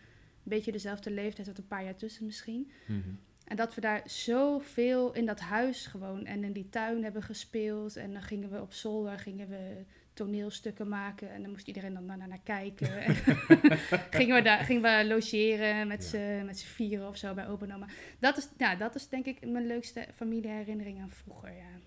[0.48, 2.70] een beetje dezelfde leeftijd, wat een paar jaar tussen misschien.
[2.86, 3.08] Mhm.
[3.44, 7.96] En dat we daar zoveel in dat huis gewoon en in die tuin hebben gespeeld.
[7.96, 9.84] En dan gingen we op zolder, gingen we
[10.18, 11.32] toneelstukken maken.
[11.32, 13.02] En dan moest iedereen dan naar, naar kijken.
[13.02, 13.14] En
[14.18, 17.66] gingen, we daar, gingen we logeren met z'n met z'n vieren of zo bij opa
[17.66, 17.86] en oma.
[18.18, 21.80] Dat is, ja, dat is denk ik mijn leukste familieherinnering aan vroeger, ja.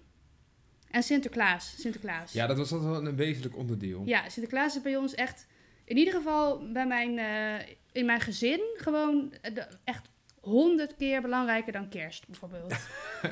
[0.92, 2.34] En Sinterklaas, Sinterklaas.
[2.34, 4.02] Ja, dat was altijd wel een wezenlijk onderdeel.
[4.06, 5.48] Ja, Sinterklaas is bij ons echt,
[5.86, 10.10] in ieder geval bij mijn, eh, in mijn gezin, gewoon eh, echt
[10.42, 12.72] honderd keer belangrijker dan kerst bijvoorbeeld.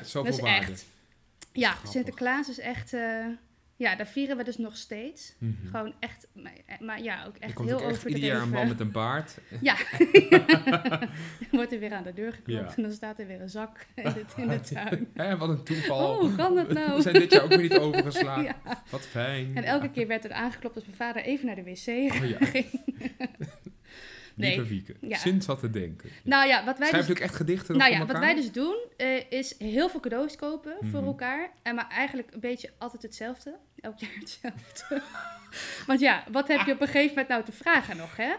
[0.02, 0.72] Zoveel Dat is waarde.
[0.72, 0.86] echt.
[1.52, 1.90] Ja, grappig.
[1.90, 3.26] Sinterklaas is echt, eh,
[3.80, 5.34] ja, daar vieren we dus nog steeds.
[5.38, 5.52] Mhm.
[5.70, 8.80] Gewoon echt, maar, maar ja, ook echt heel ook echt ieder jaar een man met
[8.80, 9.38] een baard.
[9.60, 9.76] Ja,
[11.50, 12.76] wordt er weer aan de deur geklopt Ja.
[12.76, 15.08] en dan staat er weer een zak in de, in de tuin.
[15.14, 16.10] Hè, wat een toeval.
[16.14, 16.96] Oh, hoe kan dat nou?
[16.96, 18.42] We zijn dit jaar ook weer niet overgeslagen.
[18.44, 18.82] Ja.
[18.90, 19.56] Wat fijn.
[19.56, 21.86] En elke keer werd er aangeklopt als mijn vader even naar de wc
[22.22, 22.46] Oh ja.
[22.46, 22.66] ging.
[24.40, 25.16] Lieve Wieke, Ja.
[25.16, 26.10] Sint zat te denken.
[26.24, 28.22] Nou ja, wat wij Schrijf dus echt gedichten Nou ja, wat elkaar?
[28.22, 31.06] wij dus doen, eh, is heel veel cadeaus kopen voor Mhm.
[31.06, 31.50] elkaar.
[31.62, 33.54] En maar eigenlijk een beetje altijd hetzelfde.
[33.80, 35.02] Elk jaar hetzelfde.
[35.86, 38.32] Want ja, wat heb je op een gegeven moment nou te vragen nog, hè?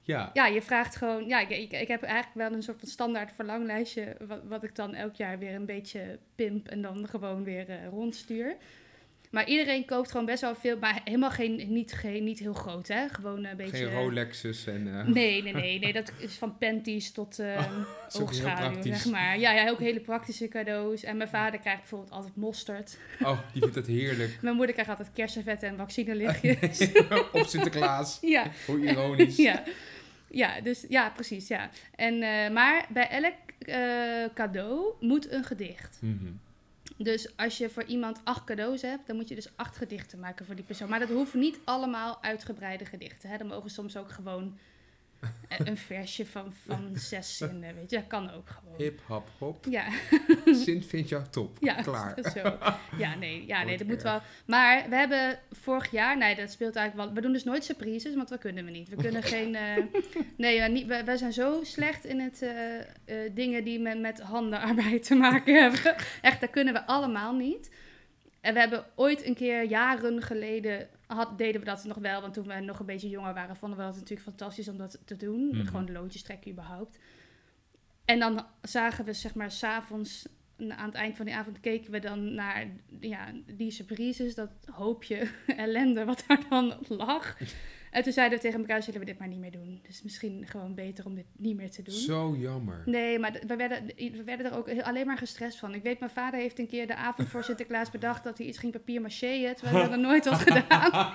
[0.00, 1.26] Ja, Ja, je vraagt gewoon...
[1.28, 4.16] Ja, ik, ik, ik heb eigenlijk wel een soort van standaard verlanglijstje...
[4.26, 7.88] Wat, wat ik dan elk jaar weer een beetje pimp en dan gewoon weer eh,
[7.90, 8.56] rondstuur.
[9.30, 12.88] Maar iedereen koopt gewoon best wel veel, maar helemaal geen, niet, geen, niet heel groot,
[12.88, 13.08] hè?
[13.08, 13.76] Gewoon een beetje...
[13.76, 14.98] geen Rolexes en...
[14.98, 15.92] eh, Nee, nee, nee, nee.
[15.92, 17.70] Dat is van panties tot eh is ook
[18.12, 19.38] heel oogschaduw, zeg maar.
[19.38, 21.02] Ja, ja, ook hele praktische cadeaus.
[21.04, 22.98] En mijn vader krijgt bijvoorbeeld altijd mosterd.
[23.22, 24.38] Oh, die vindt het heerlijk.
[24.42, 26.88] Mijn moeder krijgt altijd kersenvetten en vaccinelichtjes.
[27.32, 28.18] Op Sinterklaas.
[28.20, 29.36] ja, Hoe ironisch.
[29.36, 29.62] ja.
[30.30, 31.70] Ja, dus ja, precies, ja.
[31.94, 35.98] En, eh, maar bij elk eh, cadeau moet een gedicht.
[36.00, 36.26] Mhm.
[36.96, 40.46] Dus als je voor iemand acht cadeaus hebt, dan moet je dus acht gedichten maken
[40.46, 40.88] voor die persoon.
[40.88, 43.28] Maar dat hoeven niet allemaal uitgebreide gedichten.
[43.30, 43.44] Hè?
[43.44, 44.58] Mogen soms ook gewoon
[45.48, 47.96] een versje van, van zes zinnen, weet je.
[47.96, 48.74] Dat kan ook gewoon.
[48.76, 49.64] Hip, hop, hop.
[49.70, 49.84] Ja,
[50.64, 51.56] Sint vindt jou top.
[51.60, 52.14] ja, Klaar.
[52.34, 52.58] zo.
[52.98, 54.20] Ja, nee, ja, nee dat moet wel.
[54.46, 57.16] Maar we hebben vorig jaar, nee, dat speelt eigenlijk wel.
[57.16, 58.88] We doen dus nooit surprises, want dat kunnen we niet.
[58.88, 59.54] We kunnen geen.
[59.54, 59.84] eh,
[60.36, 62.84] nee, niet, we, wij zijn zo slecht in het eh, eh,
[63.34, 65.94] dingen die met, met handenarbeid te maken hebben.
[66.22, 67.70] Echt, dat kunnen we allemaal niet.
[68.40, 72.20] En we hebben ooit een keer, jaren geleden, had, deden we dat nog wel.
[72.20, 74.98] Want toen we nog een beetje jonger waren, vonden we dat natuurlijk fantastisch om dat
[75.04, 75.46] te doen.
[75.46, 75.66] Mhm.
[75.66, 76.98] Gewoon de loodjes trekken überhaupt.
[78.04, 80.26] En dan zagen we, zeg maar, s'avonds,
[80.58, 82.66] aan het eind van die avond, keken we dan naar
[83.00, 87.36] ja, die surprises, dat hoopje ellende wat daar dan lag.
[87.96, 89.80] En toen zeiden we tegen elkaar, zullen we dit maar niet meer doen.
[89.86, 91.94] Dus misschien gewoon beter om dit niet meer te doen.
[91.94, 92.82] Zo jammer.
[92.84, 95.74] Nee, maar we werden, we werden er ook heel- alleen maar gestrest van.
[95.74, 98.58] Ik weet, mijn vader heeft een keer de avond voor Sinterklaas bedacht dat hij iets
[98.58, 100.90] ging papier macheën, terwijl hij dat nooit had gedaan.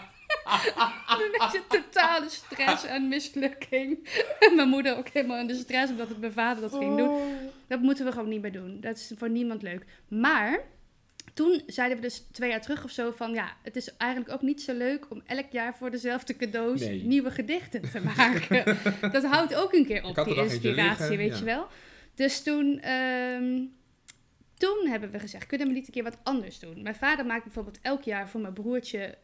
[1.17, 4.08] Toen het totale stress en mislukking.
[4.39, 7.20] En mijn moeder ook helemaal in de stress omdat het mijn vader dat ging doen.
[7.67, 8.78] Dat moeten we gewoon niet meer doen.
[8.80, 9.86] Dat is voor niemand leuk.
[10.08, 10.60] Maar
[11.34, 13.34] toen zeiden we dus twee jaar terug of zo van...
[13.34, 16.80] ja, het is eigenlijk ook niet zo leuk om elk jaar voor dezelfde cadeaus...
[16.80, 17.04] Nee.
[17.04, 18.78] nieuwe gedichten te maken.
[19.12, 21.38] dat houdt ook een keer op, die inspiratie, liggen, weet ja.
[21.38, 21.67] je wel.
[22.15, 22.80] Dus toen...
[22.80, 23.63] ehm,
[24.58, 26.82] toen hebben we gezegd, kunnen we niet een keer wat anders doen?
[26.82, 29.17] Mijn vader maakt bijvoorbeeld elk jaar voor mijn broertje...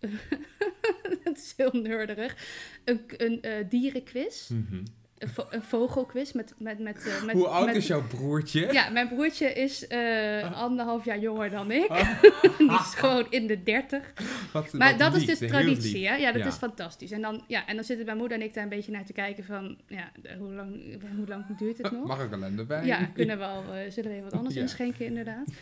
[1.24, 2.36] dat is heel nerderig.
[2.84, 4.48] Een, een eh, dierenquiz.
[4.48, 4.82] Mhm.
[5.18, 6.54] Een, vo- een vogelquiz met...
[6.58, 8.72] met, met, eh, met Hoe oud met- is jouw broertje?
[8.72, 11.90] ja, mijn broertje is eh, anderhalf jaar jonger dan ik.
[11.90, 12.22] Oh.
[12.58, 14.12] Die is gewoon in de dertig.
[14.52, 16.14] Wat- Maar wat dat is dus traditie, hè?
[16.16, 16.48] Ja, dat Ja.
[16.48, 17.10] is fantastisch.
[17.10, 19.12] En dan, ja, en dan zitten mijn moeder en ik daar een beetje naar te
[19.12, 19.78] kijken van...
[19.86, 22.06] Ja, hoe lang, hoe lang duurt het nog?
[22.06, 22.84] Mag ik kalender bij?
[22.86, 24.60] Ja, kunnen we al, eh, zullen we even wat anders Ja.
[24.60, 25.46] inschenken inderdaad.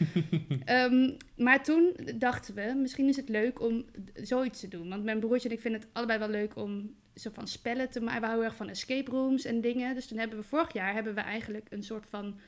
[0.64, 4.88] Ehm, maar toen dachten we, misschien is het leuk om zoiets te doen.
[4.88, 8.00] Want mijn broertje en ik vinden het allebei wel leuk om zo van spellen te
[8.00, 8.20] maken.
[8.20, 9.94] We houden erg van escape rooms en dingen.
[9.94, 12.40] Dus toen hebben we vorig jaar hebben we eigenlijk een soort van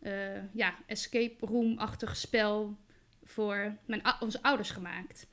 [0.00, 0.12] eh,
[0.52, 2.76] ja, escape room-achtig spel
[3.24, 5.26] voor mijn, onze ouders gemaakt.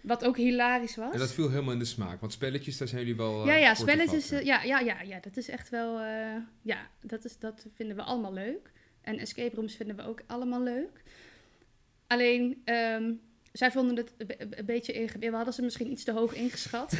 [0.00, 1.12] Wat ook hilarisch was.
[1.12, 2.20] En dat viel helemaal in de smaak.
[2.20, 3.40] Want spelletjes, daar zijn jullie wel.
[3.40, 4.30] eh, Ja, ja, spelletjes.
[4.30, 6.00] eh, ja, ja, ja, ja, dat is echt wel.
[6.62, 8.72] ja, dat, is, dat vinden we allemaal leuk.
[9.00, 11.02] En escape rooms vinden we ook allemaal leuk.
[12.06, 13.12] Alleen, ehm,
[13.58, 15.30] zij vonden het een be- een beetje ingewikkeld.
[15.30, 16.96] We hadden ze misschien iets te hoog ingeschat.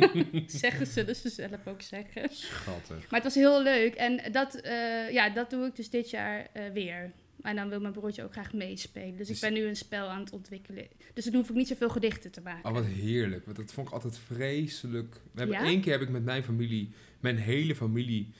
[0.46, 2.28] zeggen zullen ze zelf ook zeggen.
[2.30, 2.96] Schattig.
[3.10, 3.94] Maar het was heel leuk.
[3.94, 7.12] En dat, eh, ja, dat doe ik dus dit jaar eh, weer.
[7.42, 9.10] En dan wil mijn broertje ook graag meespelen.
[9.16, 10.86] Dus ik Dus- ben nu een spel aan het ontwikkelen.
[11.14, 12.64] Dus dan hoef ik niet zoveel gedichten te maken.
[12.68, 13.44] Oh, wat heerlijk.
[13.44, 15.14] Want dat vond ik altijd vreselijk.
[15.32, 15.64] We hebben Ja?
[15.64, 16.90] één keer heb ik met mijn familie,
[17.20, 18.32] mijn hele familie,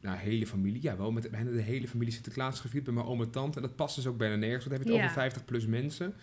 [0.00, 3.20] nou, hele familie, ja wel, met bijna de hele familie Sinterklaas gevierd bij mijn oom
[3.22, 3.56] en tante.
[3.56, 5.04] En dat past dus ook bijna nergens, want dan heb je het Ja.
[5.10, 6.14] over 50 plus mensen.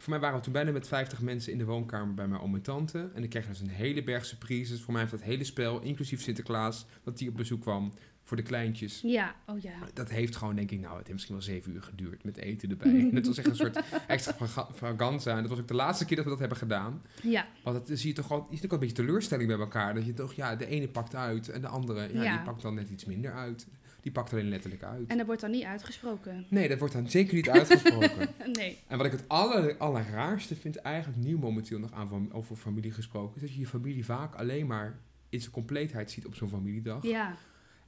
[0.00, 2.54] Voor mij waren we toen bijna met 50 mensen in de woonkamer bij mijn oom
[2.54, 3.10] en tante.
[3.14, 4.80] En ik kreeg dus een hele berg surprises.
[4.82, 8.42] Voor mij heeft dat hele spel, inclusief Sinterklaas, dat die op bezoek kwam voor de
[8.42, 9.00] kleintjes.
[9.02, 9.72] Ja, oh ja.
[9.94, 12.70] Dat heeft gewoon, denk ik, nou, het heeft misschien wel zeven uur geduurd met eten
[12.70, 12.90] erbij.
[13.10, 15.30] En het was echt een soort extra fraga- fraganza.
[15.36, 17.02] En dat was ook de laatste keer dat we dat hebben gedaan.
[17.22, 19.94] Ja, Want het zie je toch je ziet ook wel een beetje teleurstelling bij elkaar.
[19.94, 22.36] Dat je toch, ja, de ene pakt uit en de andere, ja, Ja.
[22.36, 23.66] die pakt dan net iets minder uit.
[24.02, 25.08] Die pakt alleen letterlijk uit.
[25.08, 26.46] en dat wordt dan niet uitgesproken.
[26.48, 28.28] Nee, dat wordt dan zeker niet uitgesproken.
[28.52, 28.78] Nee.
[28.86, 32.92] en wat ik het aller, allerraarste vind, eigenlijk nieuw momenteel nog aan van, over familie
[32.92, 36.48] gesproken, is dat je je familie vaak alleen maar in zijn compleetheid ziet op zo'n
[36.48, 37.02] familiedag.
[37.02, 37.36] Ja,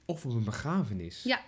[0.05, 1.23] Of op een begrafenis.
[1.23, 1.41] Ja,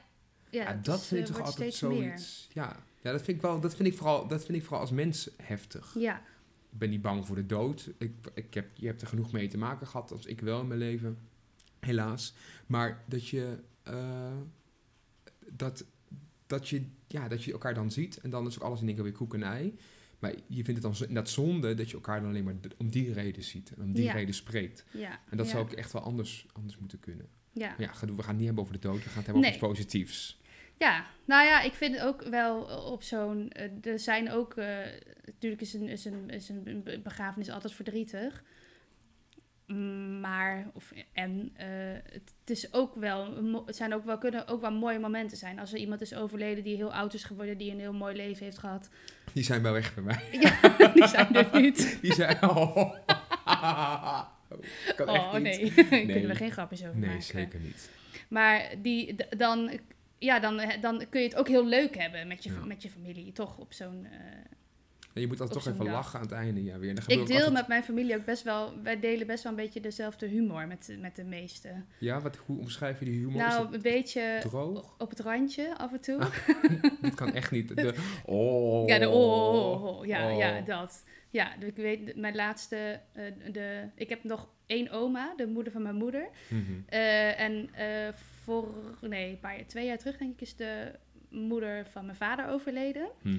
[0.50, 1.72] ja, dat vind ik eh, toch altijd meer.
[1.72, 2.48] zoiets.
[2.52, 4.90] Ja, ja dat, vind ik wel, dat, vind ik vooral, dat vind ik vooral als
[4.90, 5.94] mens heftig.
[5.98, 6.16] Ja,
[6.72, 7.90] Ik ben niet bang voor de dood.
[7.98, 10.66] Ik, ik heb, je hebt er genoeg mee te maken gehad, als ik wel in
[10.66, 11.18] mijn leven.
[11.80, 12.34] Helaas.
[12.66, 14.36] Maar dat je, eh,
[15.50, 15.84] dat,
[16.46, 18.18] dat je, ja, dat je elkaar dan ziet.
[18.20, 19.78] En dan is ook alles in één keer weer koek en ei.
[20.18, 23.42] Maar je vindt het dan zonde dat je elkaar dan alleen maar om die reden
[23.42, 23.70] ziet.
[23.76, 24.12] En om die Ja.
[24.12, 24.84] reden spreekt.
[24.90, 25.20] Ja.
[25.30, 25.52] En dat ja.
[25.52, 27.28] zou ook echt wel anders, anders moeten kunnen.
[27.52, 27.74] Ja.
[27.78, 28.96] Ja, we gaan het niet hebben over de dood.
[28.96, 29.50] We gaan het hebben Nee.
[29.62, 30.40] over iets positiefs.
[30.78, 33.50] Ja, nou ja, ik vind ook wel op zo'n.
[33.50, 34.54] eh, er zijn ook.
[34.54, 34.78] eh,
[35.26, 38.44] natuurlijk is een, is, een, is een be- begrafenis altijd verdrietig.
[40.20, 41.66] Maar, of, en eh,
[42.12, 43.34] het, is ook wel,
[43.66, 45.58] het zijn ook wel, kunnen ook wel mooie momenten zijn.
[45.58, 48.44] Als er iemand is overleden die heel oud is geworden, die een heel mooi leven
[48.44, 48.88] heeft gehad.
[49.32, 50.28] Die zijn wel weg bij mij.
[50.32, 51.98] Ja, die zijn er niet.
[52.02, 52.38] Die zijn...
[52.48, 52.94] Oh,
[54.96, 55.42] kan echt Oh niet.
[55.42, 56.06] nee, daar Nee.
[56.06, 57.22] kunnen we geen grapjes over Nee, maken.
[57.22, 57.90] zeker niet.
[58.28, 59.78] Maar die, dan,
[60.18, 62.64] ja, dan, dan kun je het ook heel leuk hebben met je, Ja.
[62.64, 63.32] met je familie.
[63.32, 64.06] Toch op zo'n...
[64.06, 64.46] En
[65.20, 65.94] je moet dan toch even dag.
[65.94, 66.64] lachen aan het einde.
[66.64, 66.94] Ja, weer.
[66.94, 68.82] Dan Ik deel altijd- met mijn familie ook best wel...
[68.82, 71.86] Wij delen best wel een beetje dezelfde humor met, met de meesten.
[71.98, 73.36] Ja, wat, hoe omschrijf je die humor?
[73.36, 74.94] Nou, een beetje droog?
[74.98, 76.18] op het randje af en toe.
[77.02, 77.76] Dit kan echt niet.
[77.76, 78.88] De, oh.
[78.88, 80.06] Ja, de oh, oh, oh, oh.
[80.06, 80.38] Ja, Oh.
[80.38, 81.04] ja, dat.
[81.30, 83.00] Ja, ik weet, mijn laatste...
[83.12, 86.28] eh, de, ik heb nog één oma, de moeder van mijn moeder.
[86.48, 86.62] Mhm.
[86.86, 88.74] Eh, en eh, voor...
[89.00, 90.92] Nee, een paar jaar, twee jaar terug denk ik is de
[91.30, 93.08] moeder van mijn vader overleden.
[93.22, 93.38] Mhm.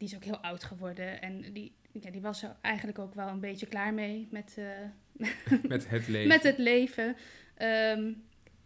[0.00, 1.20] Die is ook heel oud geworden.
[1.22, 5.26] En die, ja, die was er eigenlijk ook wel een beetje klaar mee met, eh,
[5.68, 6.28] Met het leven.
[6.28, 7.16] met het leven.
[7.56, 8.12] Ehm,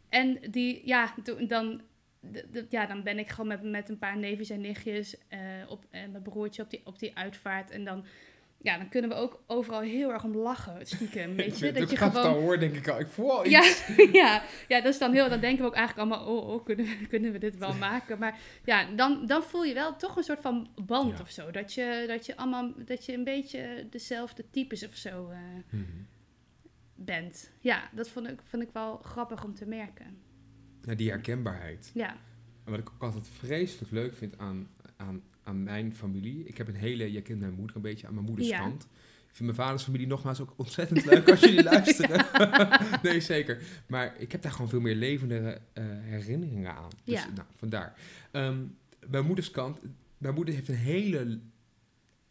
[0.09, 1.81] en die, ja, toen- dan,
[2.71, 6.11] ja, dan ben ik gewoon met, met een paar neefjes en nichtjes eh, op, en
[6.11, 7.71] mijn broertje op die, op die uitvaart.
[7.71, 8.05] En dan,
[8.65, 11.37] ja, dan kunnen we ook overal heel erg om lachen, stiekem.
[11.37, 11.73] Weet je?
[11.73, 13.01] Dat je gewoon al hoor, denk ik al.
[13.01, 13.87] Ik voel al ja, iets.
[14.23, 15.29] ja, ja, dat is dan heel.
[15.29, 18.19] Dan denken we ook eigenlijk allemaal: oh, oh kunnen, we, kunnen we dit wel maken?
[18.19, 21.21] Maar ja, dan, dan voel je wel toch een soort van band Ja.
[21.23, 21.51] of zo.
[21.51, 25.39] Dat je, dat je allemaal dat je een beetje dezelfde types of zo eh,
[25.71, 25.83] Mhm.
[26.95, 27.51] bent.
[27.61, 30.17] Ja, dat vond ik, vond ik wel grappig om te merken.
[30.83, 31.91] Ja, die herkenbaarheid.
[31.95, 32.11] Ja,
[32.65, 36.45] En wat ik ook altijd vreselijk leuk vind aan, aan, aan mijn familie.
[36.45, 38.59] Ik heb een hele, jij kent mijn moeder een beetje, aan mijn moeders Ja.
[38.59, 38.83] kant.
[39.29, 42.27] Ik vind mijn vaders familie nogmaals ook ontzettend leuk als jullie luisteren.
[43.03, 43.63] nee, zeker.
[43.87, 46.91] Maar ik heb daar gewoon veel meer levende eh, herinneringen aan.
[47.05, 47.29] Dus Ja.
[47.35, 47.95] nou, vandaar.
[48.31, 48.59] Ehm,
[49.11, 49.79] mijn moeders kant,
[50.19, 51.39] mijn moeder heeft een hele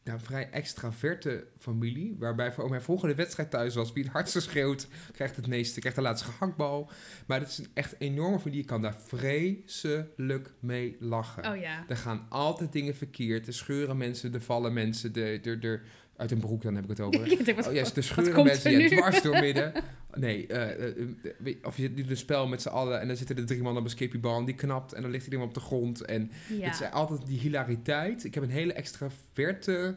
[0.03, 2.15] nou, vrij extraverte familie.
[2.19, 3.93] Waarbij voor mijn volgende wedstrijd thuis was.
[3.93, 5.79] Wie het hardste schreeuwt, krijgt het meeste.
[5.79, 6.89] Krijgt de laatste gehaktbal.
[7.27, 8.61] Maar het is een echt enorme familie.
[8.61, 11.51] Je kan daar vreselijk mee lachen.
[11.51, 11.85] oh ja.
[11.87, 13.47] Er gaan altijd dingen verkeerd.
[13.47, 15.13] Er scheuren mensen, er vallen mensen.
[15.13, 15.79] De, de, de,
[16.23, 17.27] uit een broek, dan heb ik het over.
[17.31, 18.88] Ik denk, wat- Oh, yes, wat scheuren mensen nu?
[18.89, 19.73] dwars door midden.
[20.13, 20.97] Nee, eh, eh,
[21.43, 23.77] eh, of je doet een spel met z'n allen en dan zitten er drie man
[23.77, 26.01] op een skippiebal en die knapt en dan ligt iemand op de grond.
[26.01, 26.69] En ja.
[26.69, 28.23] het is altijd die hilariteit.
[28.23, 29.95] Ik heb een hele extraverte,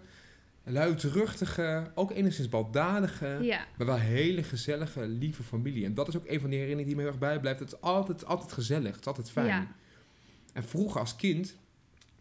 [0.65, 5.85] luidruchtige, ook enigszins baldadige, ja, maar wel hele gezellige, lieve familie.
[5.85, 7.61] En dat is ook een van die herinneringen die me heel erg bijblijft.
[7.61, 9.47] Het is altijd, altijd gezellig, het is altijd fijn.
[9.47, 9.67] Ja.
[10.53, 11.57] En vroeger als kind,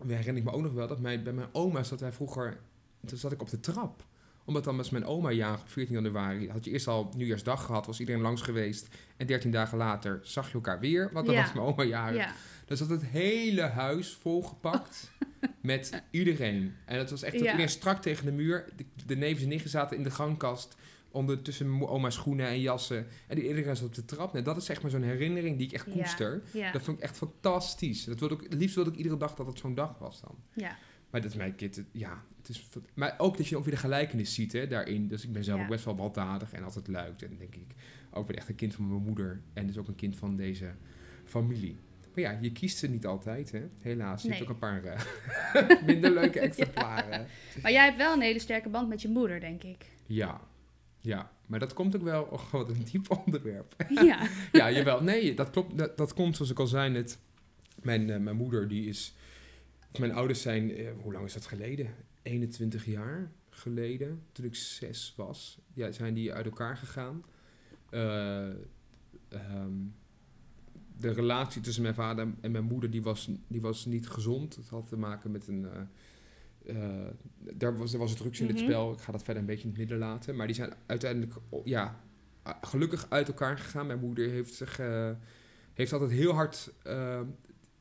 [0.07, 2.57] herinner ik me ook nog wel, dat mijn, bij mijn oma zat wij vroeger,
[3.05, 4.03] toen zat ik op de trap.
[4.45, 6.49] Omdat dan was mijn oma jarig op 14 januari.
[6.49, 8.87] Had je eerst al nieuwjaarsdag gehad, was iedereen langs geweest.
[9.17, 11.41] En 13 dagen later zag je elkaar weer, want dan Ja.
[11.41, 12.17] was mijn oma jarig.
[12.17, 12.33] ja.
[12.65, 15.11] Dan zat het hele huis volgepakt
[15.61, 16.73] met iedereen.
[16.85, 17.47] En het was echt dat Ja.
[17.47, 18.65] iedereen strak tegen de muur.
[18.75, 20.75] De, de neven en nichten zaten in de gangkast.
[21.11, 23.07] Ondertussen mijn mo- oma's schoenen en jassen.
[23.27, 24.33] En die iedereen zat op de trap.
[24.33, 26.41] Nee, dat is zeg maar zo'n herinnering die ik echt koester.
[26.73, 28.03] Dat vond ik echt fantastisch.
[28.03, 30.35] Dat wilde ik, het liefst wilde ik iedere dag dat het zo'n dag was dan.
[30.53, 30.77] ja.
[31.15, 31.83] Maar dat is mijn kind.
[31.91, 35.07] Ja, het is, maar ook dat je ook weer de gelijkenis ziet hè, daarin.
[35.07, 35.63] Dus ik ben zelf Ja.
[35.63, 37.23] ook best wel baldadig en altijd luid.
[37.23, 37.67] En denk ik
[38.11, 39.41] ook weer echt een kind van mijn moeder.
[39.53, 40.71] En dus ook een kind van deze
[41.23, 41.77] familie.
[42.13, 43.61] Maar ja, je kiest ze niet altijd, hè?
[43.81, 44.21] Helaas.
[44.21, 44.37] Je Nee.
[44.37, 47.27] hebt ook een paar eh, minder leuke exemplaren.
[47.61, 49.85] Maar jij hebt wel een hele sterke band met je moeder, denk ik.
[50.05, 50.41] Ja.
[51.01, 53.75] ja, maar dat komt ook wel oh, wat een diep onderwerp.
[53.89, 54.27] Ja.
[54.51, 55.03] ja, jawel.
[55.03, 55.77] Nee, dat klopt.
[55.77, 57.19] Dat, dat komt zoals ik al zei net.
[57.81, 59.15] Mijn, eh, mijn moeder, die is...
[59.99, 60.71] Mijn ouders zijn...
[60.71, 61.93] eh, hoe lang is dat geleden?
[62.21, 65.59] 21 jaar geleden, toen ik zes was.
[65.73, 67.23] Ja, zijn die uit elkaar gegaan.
[67.89, 68.47] Eh,
[69.29, 69.71] ehm,
[70.97, 74.55] de relatie tussen mijn vader en mijn moeder, die was, die was niet gezond.
[74.55, 75.67] Het had te maken met een...
[76.65, 77.07] eh,
[77.53, 78.55] daar was, er was drugs in Mhm.
[78.55, 78.91] het spel.
[78.93, 80.35] Ik ga dat verder een beetje in het midden laten.
[80.35, 81.33] Maar die zijn uiteindelijk...
[81.63, 81.99] ja,
[82.47, 83.87] uh, gelukkig uit elkaar gegaan.
[83.87, 84.79] Mijn moeder heeft zich
[85.75, 87.21] heeft altijd heel hard eh,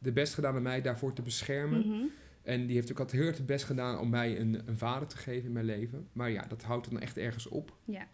[0.05, 1.89] de best gedaan om mij daarvoor te beschermen.
[1.89, 2.05] Mhm.
[2.43, 5.17] En die heeft ook altijd heel het best gedaan om mij een, een vader te
[5.17, 6.09] geven in mijn leven.
[6.13, 7.77] Maar ja, dat houdt dan echt ergens op.
[7.85, 8.07] Ja.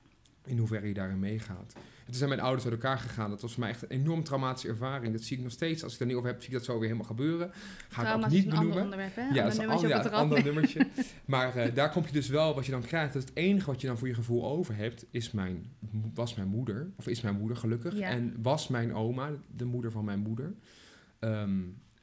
[0.44, 1.74] In hoeverre je daarin meegaat.
[1.74, 3.30] En toen zijn mijn ouders uit elkaar gegaan.
[3.30, 5.12] Dat was voor mij echt een enorm traumatische ervaring.
[5.12, 5.84] Dat zie ik nog steeds.
[5.84, 7.50] Als ik er niet over heb, zie ik dat zo weer helemaal gebeuren.
[7.88, 8.82] Ga Trauma ik ook niet een ander benoemen.
[8.84, 9.22] onderwerp, hè?
[9.22, 10.86] Ja, dat is een ander, ja, een ander nummertje.
[11.24, 13.12] Maar eh, daar komt je dus wel, wat je dan krijgt.
[13.12, 15.72] Dat het enige wat je dan voor je gevoel over hebt, is mijn,
[16.14, 16.90] was mijn moeder.
[16.96, 17.96] Of is mijn moeder gelukkig.
[17.96, 18.08] Ja.
[18.08, 20.54] En was mijn oma, de moeder van mijn moeder.
[21.20, 21.58] Ehm,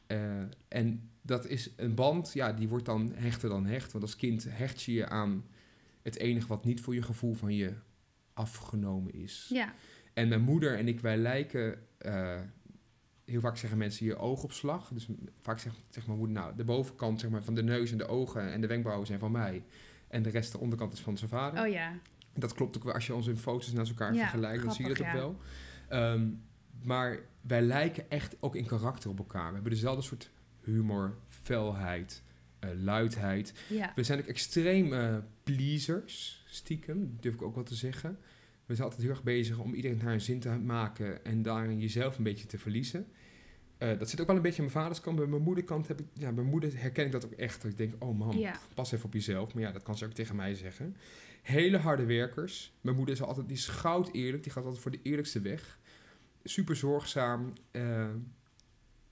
[0.07, 3.91] Eh, en dat is een band, ja, die wordt dan hechter dan hecht.
[3.91, 5.45] Want als kind hecht je je aan
[6.01, 7.73] het enige wat niet voor je gevoel van je
[8.33, 9.47] afgenomen is.
[9.53, 9.73] Ja.
[10.13, 11.79] En mijn moeder en ik, wij lijken...
[11.97, 12.39] eh,
[13.25, 14.89] heel vaak zeggen mensen je oogopslag.
[14.93, 15.07] Dus
[15.41, 18.07] vaak zegt, zegt mijn moeder, nou, de bovenkant zeg maar, van de neus en de
[18.07, 19.63] ogen en de wenkbrauwen zijn van mij.
[20.07, 21.63] En de rest, de onderkant, is van zijn vader.
[21.63, 21.99] Oh ja.
[22.33, 24.93] Dat klopt ook wel als je onze foto's naast elkaar Ja, vergelijkt, dan zie je
[24.93, 25.37] dat ook wel.
[25.87, 26.29] Ehm,
[26.83, 29.47] maar wij lijken echt ook in karakter op elkaar.
[29.47, 30.29] We hebben dezelfde soort
[30.63, 32.23] humor, felheid,
[32.59, 33.53] eh, luidheid.
[33.69, 33.91] Ja.
[33.95, 38.17] We zijn ook extreem eh, pleasers, stiekem, durf ik ook wel te zeggen.
[38.65, 41.79] We zijn altijd heel erg bezig om iedereen naar een zin te maken en daarin
[41.79, 43.07] jezelf een beetje te verliezen.
[43.77, 45.15] Eh, dat zit ook wel een beetje aan mijn vaders kant.
[45.17, 47.61] Bij mijn moederkant heb ik, ja, mijn moeder herken ik dat ook echt.
[47.61, 48.59] Dat ik denk, oh man, Ja.
[48.73, 49.53] pas even op jezelf.
[49.53, 50.95] Maar ja, dat kan ze ook tegen mij zeggen.
[51.41, 52.73] Hele harde werkers.
[52.81, 54.43] Mijn moeder is altijd, die is goud eerlijk.
[54.43, 55.79] Die gaat altijd voor de eerlijkste weg.
[56.49, 57.53] Super zorgzaam.
[57.71, 58.05] eh,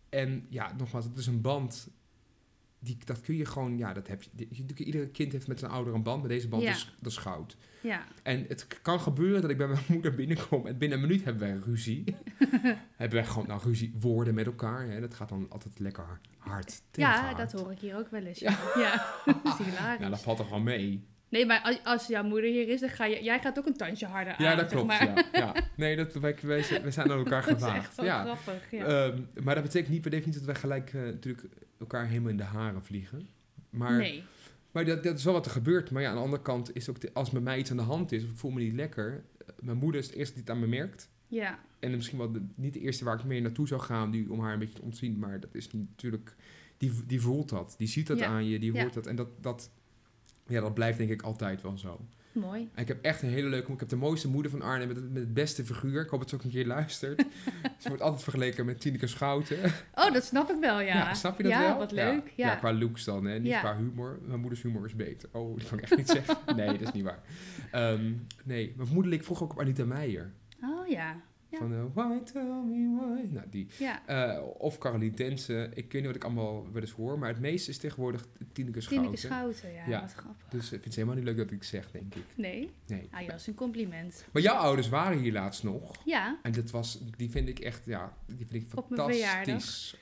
[0.10, 1.88] en ja, nogmaals, het is een band.
[2.80, 4.30] Die, dat kun je gewoon, ja, dat heb je.
[4.78, 6.20] Iedere kind heeft met zijn ouder een band.
[6.20, 6.72] Maar deze band Ja.
[6.72, 7.58] is, dat is goud.
[7.82, 8.04] Ja.
[8.24, 11.48] En het kan gebeuren dat ik bij mijn moeder binnenkom en binnen een minuut hebben
[11.48, 12.04] wij ruzie.
[12.96, 14.88] hebben wij gewoon nou, ruzie woorden met elkaar.
[14.90, 15.00] Hè.
[15.00, 16.82] Dat gaat dan altijd lekker hard.
[16.92, 17.38] ja, hard.
[17.38, 18.40] dat hoor ik hier ook wel eens.
[18.40, 19.06] Ja, ja.
[19.44, 20.00] dat is hilarisch.
[20.00, 21.08] Ja, dat valt er gewoon mee.
[21.30, 23.24] Nee, maar als, als jouw moeder hier is, dan ga je...
[23.24, 24.88] Jij gaat ook een tandje harder aan, Ja, dat zeg klopt.
[24.88, 25.06] maar.
[25.16, 25.56] Ja, ja.
[25.76, 27.96] Nee, dat, wij, we zijn aan elkaar dat is gewaagd.
[28.02, 28.24] ja.
[28.24, 28.72] grappig.
[28.72, 28.86] Ja.
[28.86, 31.44] Ehm, maar dat betekent niet, betekent niet dat wij gelijk eh, natuurlijk
[31.80, 33.30] elkaar helemaal in de haren vliegen.
[33.70, 34.24] Maar, nee.
[34.72, 35.92] maar dat, dat is wel wat er gebeurt.
[35.92, 37.84] Maar ja, aan de andere kant is ook, de- als met mij iets aan de
[37.84, 39.24] hand is, of ik voel me niet lekker.
[39.38, 41.10] eh, mijn moeder is het eerste die het aan me merkt.
[41.28, 41.60] Ja.
[41.80, 44.40] En misschien wel de, niet de eerste waar ik mee naartoe zou gaan nu om
[44.40, 45.20] haar een beetje te ontzien.
[45.20, 46.36] Maar dat is natuurlijk,
[46.78, 47.76] die, die voelt dat.
[47.78, 48.26] Die ziet dat Ja.
[48.26, 49.08] aan je, die hoort dat.
[49.08, 49.72] En dat, dat,
[50.48, 52.06] ja, dat blijft denk ik altijd wel zo.
[52.32, 52.70] Mooi.
[52.74, 53.72] En ik heb echt een hele leuke...
[53.72, 56.02] Ik heb de mooiste moeder van Arnhem met het, met het beste figuur.
[56.02, 57.26] Ik hoop dat ze ook een keer luistert.
[57.80, 59.58] ze wordt altijd vergeleken met Tineke Schouten.
[59.94, 60.96] Oh, dat snap ik wel, ja.
[60.96, 61.78] Ja, snap je dat ja, wel?
[61.78, 62.12] wat Ja.
[62.12, 62.34] leuk.
[62.36, 62.48] Ja.
[62.48, 63.40] Ja, qua looks dan, hè?
[63.40, 64.20] niet qua humor.
[64.22, 65.30] Mijn moeders humor is beter.
[65.32, 66.38] Oh, dat kan ik echt niet zeggen.
[66.56, 67.20] Nee, dat is niet waar.
[67.72, 70.32] Ehm, nee, mijn moeder leek vroeger ook op Anita Meijer.
[70.62, 71.22] Oh, ja.
[71.56, 71.62] Ja.
[71.62, 73.34] Van, eh, why tell me why?
[73.34, 73.68] Nou, die.
[73.78, 74.06] Ja.
[74.06, 75.70] Eh, of Caroline Tense.
[75.74, 77.20] Ik weet niet wat ik allemaal wel eens hoor.
[77.20, 79.06] Maar het meeste is tegenwoordig Tineke Schouten.
[79.06, 79.84] Tineke Schouten, ja.
[79.88, 80.02] Ja.
[80.02, 80.48] Wat grappig.
[80.50, 82.24] Dus ik vind het helemaal niet leuk dat ik zeg, denk ik.
[82.36, 82.70] Nee?
[82.88, 83.08] Nee.
[83.12, 84.26] Ah ja, dat is een compliment.
[84.32, 85.92] Maar jouw ouders waren hier laatst nog.
[86.06, 86.40] Ja.
[86.42, 89.98] En dat was, die vind ik echt, ja, die vind ik fantastisch.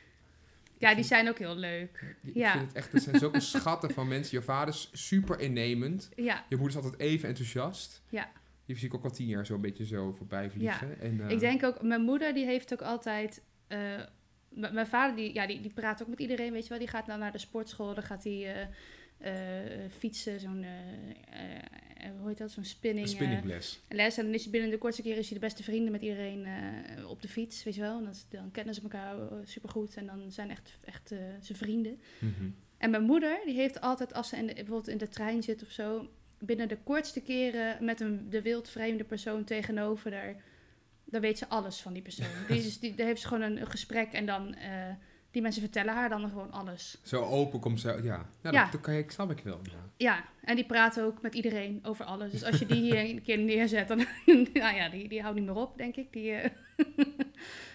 [0.77, 2.15] Ja, die zijn ook heel leuk.
[2.23, 2.51] Ik Ja.
[2.51, 4.37] vind het echt, er zijn zulke schatten van mensen.
[4.37, 6.09] Je vader is super innemend.
[6.15, 6.45] Ja.
[6.49, 8.01] Je moeder is altijd even enthousiast.
[8.09, 8.31] Ja.
[8.65, 10.99] Die zie ik ook al tien jaar zo een beetje zo voorbij vliegen.
[10.99, 13.43] En, eh, Ik denk ook, mijn moeder die heeft ook altijd...
[13.67, 13.79] eh,
[14.49, 16.77] mijn vader die, ja, die, die praat ook met iedereen, weet je wel.
[16.79, 18.67] Die gaat dan naar de sportschool, dan gaat hij
[19.19, 23.81] eh, eh, fietsen, zo'n, eh, eh, hoe heet dat, zo'n spinning, eh, spinningles.
[23.89, 24.17] les.
[24.17, 26.45] En dan is hij binnen de kortste keer is hij de beste vrienden met iedereen
[26.45, 27.97] eh, op de fiets, weet je wel.
[27.97, 31.99] En dan, kennen ze elkaar uh, supergoed en dan zijn echt, echt eh, zijn vrienden.
[32.19, 32.49] Mhm.
[32.77, 35.63] En mijn moeder, die heeft altijd, als ze in de, bijvoorbeeld in de trein zit
[35.63, 36.09] of zo,
[36.45, 40.35] binnen de kortste keren met een de wildvreemde persoon tegenover haar,
[41.05, 42.25] dan weet ze alles van die persoon.
[42.47, 44.69] Die, is, die, daar heeft ze gewoon een, een gesprek en dan, eh,
[45.31, 46.97] die mensen vertellen haar dan gewoon alles.
[47.03, 48.25] Zo open komt ze, ja.
[48.41, 48.63] Nou, Ja.
[48.63, 49.89] Dat, dat kan je, snap ik wel, ja.
[49.97, 52.31] Ja, en die praten ook met iedereen over alles.
[52.31, 53.97] Dus als je die hier een keer neerzet, dan,
[54.53, 56.13] nou ja, die, die houdt niet meer op, denk ik.
[56.13, 56.49] Die, eh,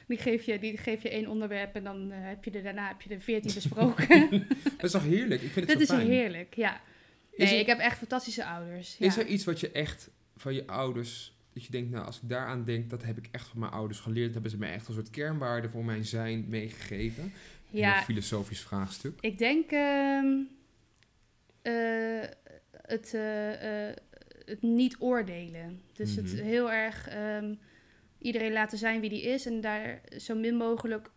[0.08, 2.88] die, geef je, die geef je één onderwerp en dan eh, heb je er daarna
[2.88, 4.30] heb je er veertien besproken.
[4.62, 5.42] Dat is toch heerlijk?
[5.42, 6.10] Ik vind het Dit zo is fijn.
[6.12, 6.80] heerlijk, ja.
[7.44, 8.96] Nee, er- ik heb echt fantastische ouders.
[8.98, 9.06] Ja.
[9.06, 12.28] Is er iets wat je echt van je ouders, dat je denkt, nou, als ik
[12.28, 14.32] daaraan denk, dat heb ik echt van mijn ouders geleerd.
[14.32, 17.22] Hebben ze mij echt een soort kernwaarde voor mijn zijn meegegeven.
[17.22, 17.32] Een
[17.78, 19.18] ja, heel filosofisch vraagstuk.
[19.20, 20.26] ik denk ehm,
[21.62, 22.28] eh,
[22.82, 23.96] het, eh, eh,
[24.44, 25.82] het niet oordelen.
[25.92, 26.42] Dus het Mhm.
[26.42, 27.54] heel erg ehm,
[28.18, 31.10] iedereen laten zijn wie die is en daar zo min mogelijk.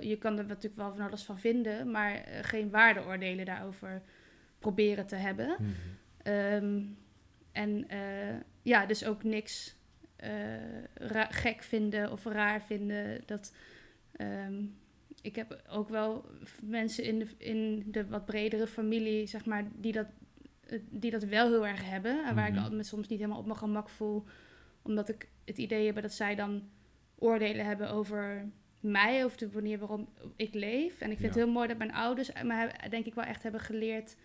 [0.00, 4.02] je kan er natuurlijk wel van alles van vinden, maar geen waardeoordelen daarover
[4.60, 5.56] proberen te hebben.
[5.58, 5.70] Mhm.
[6.22, 6.80] Ehm,
[7.52, 9.78] en eh, ja, dus ook niks
[10.94, 13.22] ra- gek vinden of raar vinden.
[13.26, 13.54] Dat,
[14.12, 14.62] ehm,
[15.22, 16.24] ik heb ook wel
[16.62, 20.06] mensen in de, in de wat bredere familie, zeg maar, die dat,
[20.66, 22.24] eh, die dat wel heel erg hebben.
[22.26, 22.64] En waar Mhm.
[22.66, 24.24] ik me soms niet helemaal op mijn gemak voel.
[24.82, 26.68] Omdat ik het idee heb dat zij dan
[27.18, 28.48] oordelen hebben over
[28.80, 31.00] mij of de manier waarop ik leef.
[31.00, 31.26] En ik vind Ja.
[31.26, 34.16] het heel mooi dat mijn ouders me denk ik wel echt hebben geleerd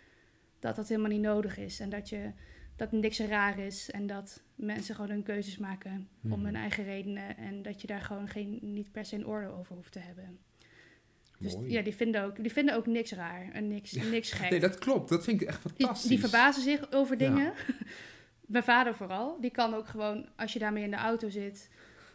[0.65, 1.79] dat dat helemaal niet nodig is.
[1.79, 2.31] En dat, je,
[2.75, 3.91] dat niks raar is.
[3.91, 6.45] En dat mensen gewoon hun keuzes maken om Mhm.
[6.45, 7.37] hun eigen redenen.
[7.37, 10.37] En dat je daar gewoon geen, niet per se een oordeel over hoeft te hebben.
[11.39, 11.71] Dus Mooi.
[11.71, 14.49] ja, die vinden, ook, die vinden ook niks raar en niks, niks gek.
[14.49, 15.09] Nee, dat klopt.
[15.09, 16.09] Dat vind ik echt die, fantastisch.
[16.09, 17.27] die verbazen zich over Ja.
[17.27, 17.53] dingen.
[18.45, 19.41] Mijn vader vooral.
[19.41, 21.69] Die kan ook gewoon, als je daarmee in de auto zit...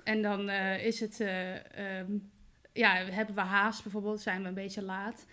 [0.04, 1.20] en dan eh, is het...
[1.20, 2.12] eh, ehm,
[2.72, 5.26] ja, hebben we haast bijvoorbeeld, zijn we een beetje laat.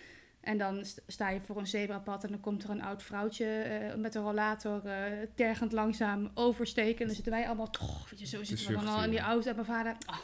[0.48, 3.46] En dan st- sta je voor een zebrapad en dan komt er een oud vrouwtje
[3.46, 7.00] eh, met een rollator eh, tergend langzaam oversteken.
[7.00, 9.20] En dan zitten wij allemaal, toch, weet je, zo zitten we dan al in die
[9.20, 9.50] auto.
[9.50, 10.18] En mijn vader, ah,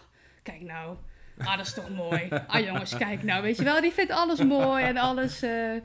[0.43, 0.97] kijk nou,
[1.38, 2.30] ah, dat is toch mooi.
[2.47, 5.76] Ah jongens, kijk nou, weet je wel, die vindt alles mooi en alles, eh,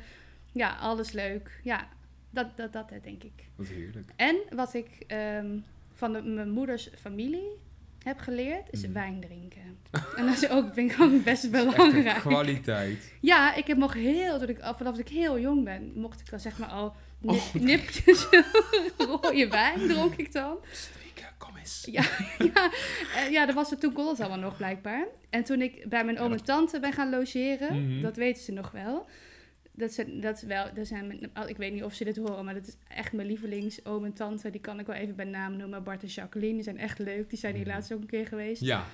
[0.52, 1.60] ja, alles leuk.
[1.62, 1.88] Ja,
[2.30, 3.44] dat, dat, dat denk ik.
[3.54, 4.10] Wat heerlijk.
[4.16, 5.58] En wat ik ehm,
[5.92, 7.60] van de, mijn moeders familie
[8.02, 8.92] heb geleerd, is Mhm.
[8.92, 9.78] wijn drinken.
[10.16, 12.18] en dat is ook, vind ik ook best belangrijk.
[12.20, 13.12] kwaliteit.
[13.20, 16.38] Ja, ik heb nog heel, toen ik, vanaf ik heel jong ben, mocht ik al
[16.38, 17.54] zeg maar al nip- Oh.
[17.68, 18.26] nipjes
[19.08, 20.56] rode wijn dronk ik dan.
[20.72, 21.88] Strikken, kom eens.
[21.90, 22.02] Ja,
[22.54, 22.70] ja,
[23.16, 25.06] eh, ja, dat was het toen kon het allemaal nog blijkbaar.
[25.30, 28.02] En toen ik bij mijn oom en tante ben gaan logeren, Mhm.
[28.02, 29.06] dat weten ze nog wel.
[29.78, 32.54] Dat, zijn, dat, wel, dat zijn, mijn- ik weet niet of ze dit horen, maar
[32.54, 34.50] dat is echt mijn lievelings oom en tante.
[34.50, 35.82] Die kan ik wel even bij naam noemen.
[35.82, 37.28] Bart en Jacqueline, die zijn echt leuk.
[37.30, 37.72] Die zijn hier Mhm.
[37.72, 38.62] laatst ook een keer geweest.
[38.62, 38.84] Ja.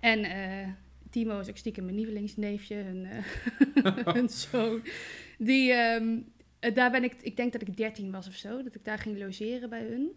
[0.00, 0.68] En eh,
[1.10, 3.06] Timo is ook stiekem mijn lievelingsneefje, hun,
[4.14, 4.82] hun zoon.
[5.38, 8.84] Die, eh, daar ben ik, ik denk dat ik 13 was of zo, dat ik
[8.84, 10.10] daar ging logeren bij hun.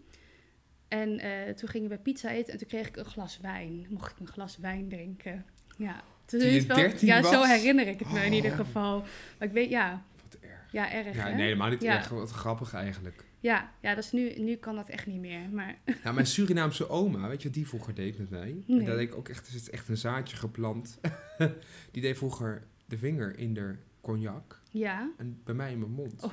[0.87, 3.85] En eh, toen gingen we pizza eten en toen kreeg ik een glas wijn.
[3.89, 5.45] Mocht ik een glas wijn drinken.
[5.77, 8.57] Ja, toen 13 ja zo herinner ik het me in ieder Oh.
[8.57, 8.99] geval.
[9.39, 10.71] Maar ik weet, ja, Wat erg.
[10.71, 11.33] ja erg Ja, hè?
[11.35, 11.95] nee, helemaal niet Ja.
[11.97, 12.09] erg.
[12.09, 13.23] Wat grappig eigenlijk.
[13.39, 15.49] Ja, ja dat is nu, nu kan dat echt niet meer.
[15.51, 18.55] Maar Nou, mijn Surinaamse oma, weet je wat die vroeger deed met mij?
[18.67, 18.79] Nee.
[18.79, 20.99] En deed ik ook echt, er is echt een zaadje geplant.
[21.91, 26.23] die deed vroeger de vinger in de cognac ja, en bij mij in mijn mond.
[26.23, 26.31] Oh.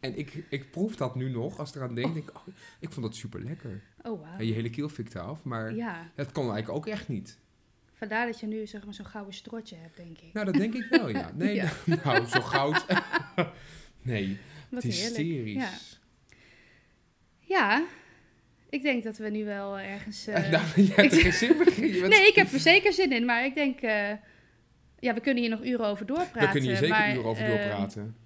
[0.00, 2.46] En ik, ik proef dat nu nog, als ik eraan denk, denk ik, oh,
[2.80, 3.82] ik vond dat super lekker.
[4.02, 4.38] oh wauw.
[4.38, 7.38] En je hele keel fikte af, maar Ja, dat kon eigenlijk ook echt niet.
[8.00, 10.32] Vandaar dat je nu zeg maar zo'n gouden strotje hebt, denk ik.
[10.32, 11.30] Nou, dat denk ik wel, ja.
[11.34, 11.70] Nee, Ja.
[12.04, 12.86] nou, zo goud.
[14.02, 14.38] nee,
[14.68, 15.54] Wat hysterisch.
[15.54, 15.70] Ja.
[17.40, 17.84] Ja,
[18.70, 20.26] ik denk dat we nu wel ergens...
[20.26, 22.08] eh, nou, jij hebt er geen zin meer in.
[22.08, 23.80] nee, ik heb er zeker zin in, maar ik denk...
[23.80, 24.10] eh,
[24.98, 26.40] ja, we kunnen hier nog uren over doorpraten.
[26.40, 28.16] We kunnen hier zeker maar, uren over eh, doorpraten.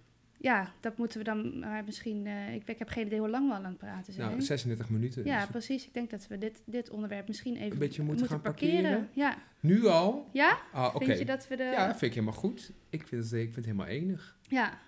[0.44, 2.26] Ja, dat moeten we dan maar misschien...
[2.26, 4.28] eh, ik, ik heb geen idee hoe lang we al aan het praten zijn.
[4.28, 5.24] nou, 36 minuten.
[5.24, 5.86] ja, Dus precies.
[5.86, 8.82] Ik denk dat we dit, dit onderwerp misschien even Een beetje moeten gaan parkeren.
[8.82, 9.08] parkeren?
[9.12, 10.28] Ja, nu al?
[10.32, 10.58] ja?
[10.72, 11.04] Ah, oké.
[11.04, 11.62] vind je dat we de...
[11.62, 12.72] Ja, vind ik helemaal goed.
[12.90, 14.36] Ik vind het, ik vind het helemaal enig.
[14.48, 14.78] ja.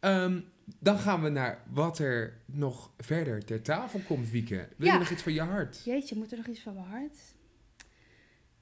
[0.00, 0.40] Ehm,
[0.78, 4.68] dan gaan we naar wat er nog verder ter tafel komt, Wieke.
[4.76, 4.92] Wil Ja.
[4.92, 5.82] je nog iets van je hart?
[5.84, 7.16] Jeetje, moet er nog iets van mijn hart?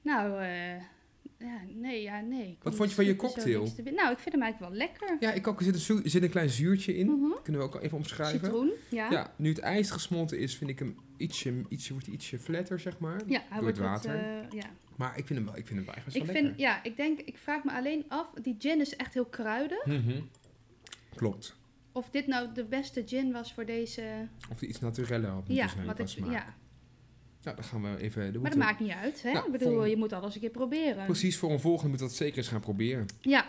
[0.01, 0.81] Nou, eh
[1.39, 2.57] ja, nee, ja, nee.
[2.61, 3.61] Wat vond je van je cocktail?
[3.83, 5.17] Nou, ik vind hem eigenlijk wel lekker.
[5.19, 5.59] Ja, ik ook.
[5.59, 7.07] Er zit een, zit een klein zuurtje in.
[7.07, 7.31] Mhm.
[7.43, 8.39] Kunnen we ook even omschrijven.
[8.39, 9.11] Citroen, ja.
[9.11, 12.99] Ja, nu het ijs gesmolten is, vind ik hem ietsje, ietsje, wordt ietsje flatter, zeg
[12.99, 13.21] maar.
[13.25, 14.15] Ja, hij Door wordt het wat, water.
[14.23, 14.69] eh, ja.
[14.95, 16.61] Maar ik vind hem wel, ik vind hem wel best Ik wel vind, lekker.
[16.65, 19.85] ja, ik denk, ik vraag me alleen af, die gin is echt heel kruidig.
[19.85, 20.21] Mhm.
[21.15, 21.55] Klopt.
[21.91, 24.27] Of dit nou de beste gin was voor deze...
[24.51, 25.85] Of die iets natureller had moeten Ja, zijn.
[25.85, 26.55] want qua ik, ja,
[27.49, 28.41] Nou, dan gaan we even...
[28.41, 29.31] maar dat maakt niet uit, hè?
[29.31, 31.05] Nou, ik bedoel, je moet alles een keer proberen.
[31.05, 33.05] Precies, voor een volgende moeten we dat zeker eens gaan proberen.
[33.21, 33.45] Ja,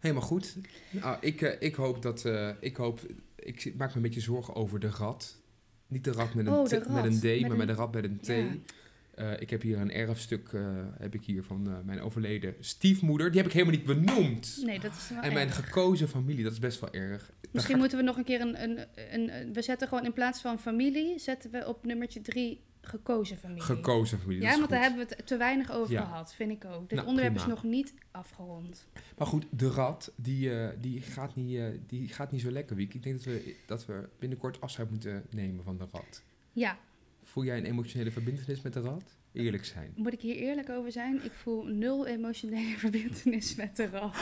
[0.00, 0.56] Helemaal goed.
[0.90, 2.24] Nou, ik, eh, ik hoop dat...
[2.24, 3.00] eh, ik hoop...
[3.36, 5.36] Ik maak me een beetje zorgen over de rat.
[5.86, 7.68] Niet de rat met een, Oh, t- de met een D, Met maar een- met
[7.68, 8.26] een rat met een T.
[8.26, 8.44] Ja.
[9.14, 10.62] Eh, ik heb hier een erfstuk eh,
[10.98, 13.30] heb ik hier van mijn overleden stiefmoeder.
[13.30, 14.60] Die heb ik helemaal niet benoemd.
[14.64, 17.30] nee, dat is wel En mijn gekozen familie, dat is best wel erg.
[17.50, 18.78] Misschien moeten we nog een keer een, een,
[19.12, 23.36] een, een- We zetten gewoon in plaats van familie, zetten we op nummertje drie gekozen
[23.36, 23.62] familie.
[23.62, 24.42] gekozen familie.
[24.42, 26.04] Ja, want daar hebben we het te weinig over Ja.
[26.04, 26.88] gehad, vind ik ook.
[26.88, 27.48] Dit Nou, onderwerp prima.
[27.52, 28.86] is nog niet afgerond.
[29.18, 32.76] Maar goed, de rat, die, eh, die, gaat niet, eh, die gaat niet zo lekker,
[32.76, 32.94] Wiek.
[32.94, 36.22] Ik denk dat we, dat we binnenkort afscheid moeten nemen van de rat.
[36.52, 36.78] Ja,
[37.22, 39.16] Voel jij een emotionele verbindenis met de rat?
[39.32, 39.92] Eerlijk zijn.
[39.96, 41.24] moet ik hier eerlijk over zijn?
[41.24, 44.16] Ik voel nul emotionele verbindenis met de rat.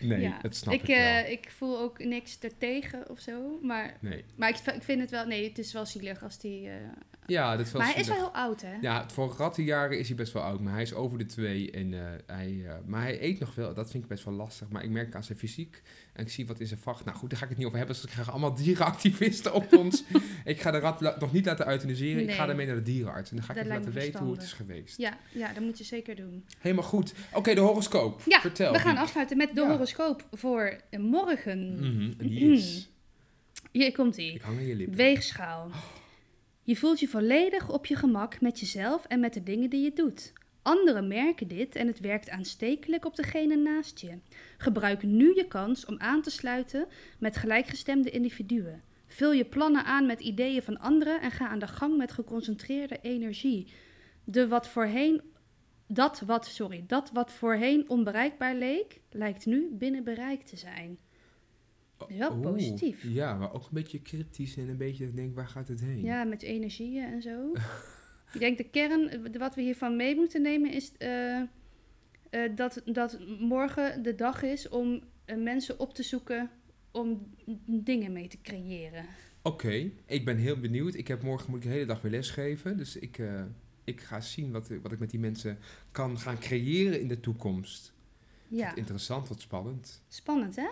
[0.00, 0.38] Nee, ja.
[0.42, 0.96] dat snap ik, ik, wel.
[0.96, 3.58] eh, ik voel ook niks ertegen of zo.
[3.62, 4.24] Maar, nee.
[4.36, 5.26] maar ik, ik vind het wel...
[5.26, 6.68] Nee, het is wel zielig als die...
[6.68, 6.74] eh,
[7.26, 8.74] Ja, dat is wel maar hij is wel heel oud, hè?
[8.80, 11.70] Ja, voor rattenjaren is hij best wel oud, maar hij is over de twee.
[11.70, 14.68] En, eh, hij, eh, maar hij eet nog wel, dat vind ik best wel lastig.
[14.68, 17.04] Maar ik merk aan zijn fysiek en ik zie wat in zijn vacht.
[17.04, 19.72] Nou goed, daar ga ik het niet over hebben, dus ik krijgen allemaal dierenactivisten op
[19.72, 20.04] ons.
[20.44, 22.50] ik ga de rat nog niet laten euthaniseren, ik ga Nee.
[22.50, 23.30] ermee naar de dierenarts.
[23.30, 24.98] En dan ga ik Dat laten weten hoe het is geweest.
[24.98, 26.44] Ja, ja, dat moet je zeker doen.
[26.58, 27.14] Helemaal goed.
[27.32, 28.22] Oké, de horoscoop.
[28.26, 28.72] Ja, Vertel.
[28.72, 29.68] we gaan afsluiten met de Ja.
[29.70, 31.74] horoscoop voor morgen.
[31.74, 32.90] Mhm, en die is...
[33.72, 34.32] Hier komt ie.
[34.34, 34.96] Ik hang aan je lippen.
[34.96, 35.70] Weegschaal.
[36.66, 39.92] Je voelt je volledig op je gemak met jezelf en met de dingen die je
[39.92, 40.32] doet.
[40.62, 44.18] Anderen merken dit en het werkt aanstekelijk op degene naast je.
[44.58, 46.86] Gebruik nu je kans om aan te sluiten
[47.18, 48.82] met gelijkgestemde individuen.
[49.06, 52.98] Vul je plannen aan met ideeën van anderen en ga aan de gang met geconcentreerde
[53.02, 53.72] energie.
[54.24, 55.22] De wat voorheen,
[55.86, 60.98] dat, wat, sorry, dat wat voorheen onbereikbaar leek, lijkt nu binnen bereik te zijn.
[62.18, 63.02] Wel Oeh, positief.
[63.08, 66.02] Ja, maar ook een beetje kritisch en een beetje denk waar gaat het heen?
[66.02, 67.52] Ja, met energieën en zo.
[68.32, 70.92] ik denk de kern, wat we hiervan mee moeten nemen is...
[70.98, 71.46] eh, eh,
[72.54, 76.50] dat, dat morgen de dag is om eh, mensen op te zoeken
[76.90, 77.26] om
[77.66, 79.04] dingen mee te creëren.
[79.42, 80.94] Oké, ik ben heel benieuwd.
[80.94, 82.76] Ik heb morgen moet ik de hele dag weer lesgeven.
[82.76, 83.20] Dus ik,
[83.84, 85.58] ik ga zien wat, wat ik met die mensen
[85.90, 87.92] kan gaan creëren in de toekomst.
[88.48, 90.02] Ja, Wat interessant, wat spannend.
[90.08, 90.68] spannend hè?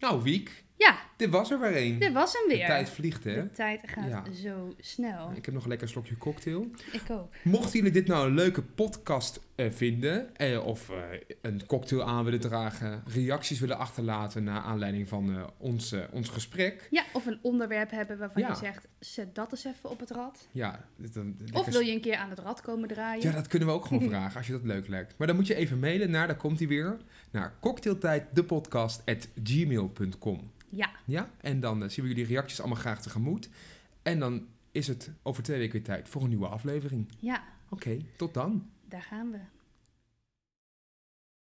[0.00, 1.98] Nou, Wiek, Ja, dit was er weer een.
[1.98, 2.66] dit was hem De weer.
[2.66, 3.34] tijd vliegt, hè?
[3.34, 4.24] De tijd gaat Ja.
[4.32, 5.30] zo snel.
[5.34, 6.70] Ik heb nog een lekker slokje cocktail.
[6.92, 7.32] Ik ook.
[7.42, 10.96] Mochten jullie dit nou een leuke podcast eh, vinden, eh, of eh,
[11.42, 16.86] een cocktail aan willen dragen, reacties willen achterlaten naar aanleiding van ons, ons gesprek.
[16.90, 18.48] Ja, of een onderwerp hebben waarvan Ja.
[18.48, 20.48] je zegt, zet dat eens even op het rad.
[20.52, 23.22] Ja, dan- Of wil je een keer aan het rad komen draaien?
[23.22, 25.14] Ja, dat kunnen we ook gewoon vragen als je dat leuk lijkt.
[25.18, 26.96] Maar dan moet je even mailen naar, daar komt hij weer,
[27.30, 30.52] naar cocktailtijddepodcast.gmail.com.
[30.76, 33.48] Ja, Ja, en dan eh, zien we jullie reacties allemaal graag tegemoet.
[34.02, 37.08] En dan is het over twee weken weer tijd voor een nieuwe aflevering.
[37.18, 38.68] ja, Oké, tot dan.
[38.88, 39.38] daar gaan we.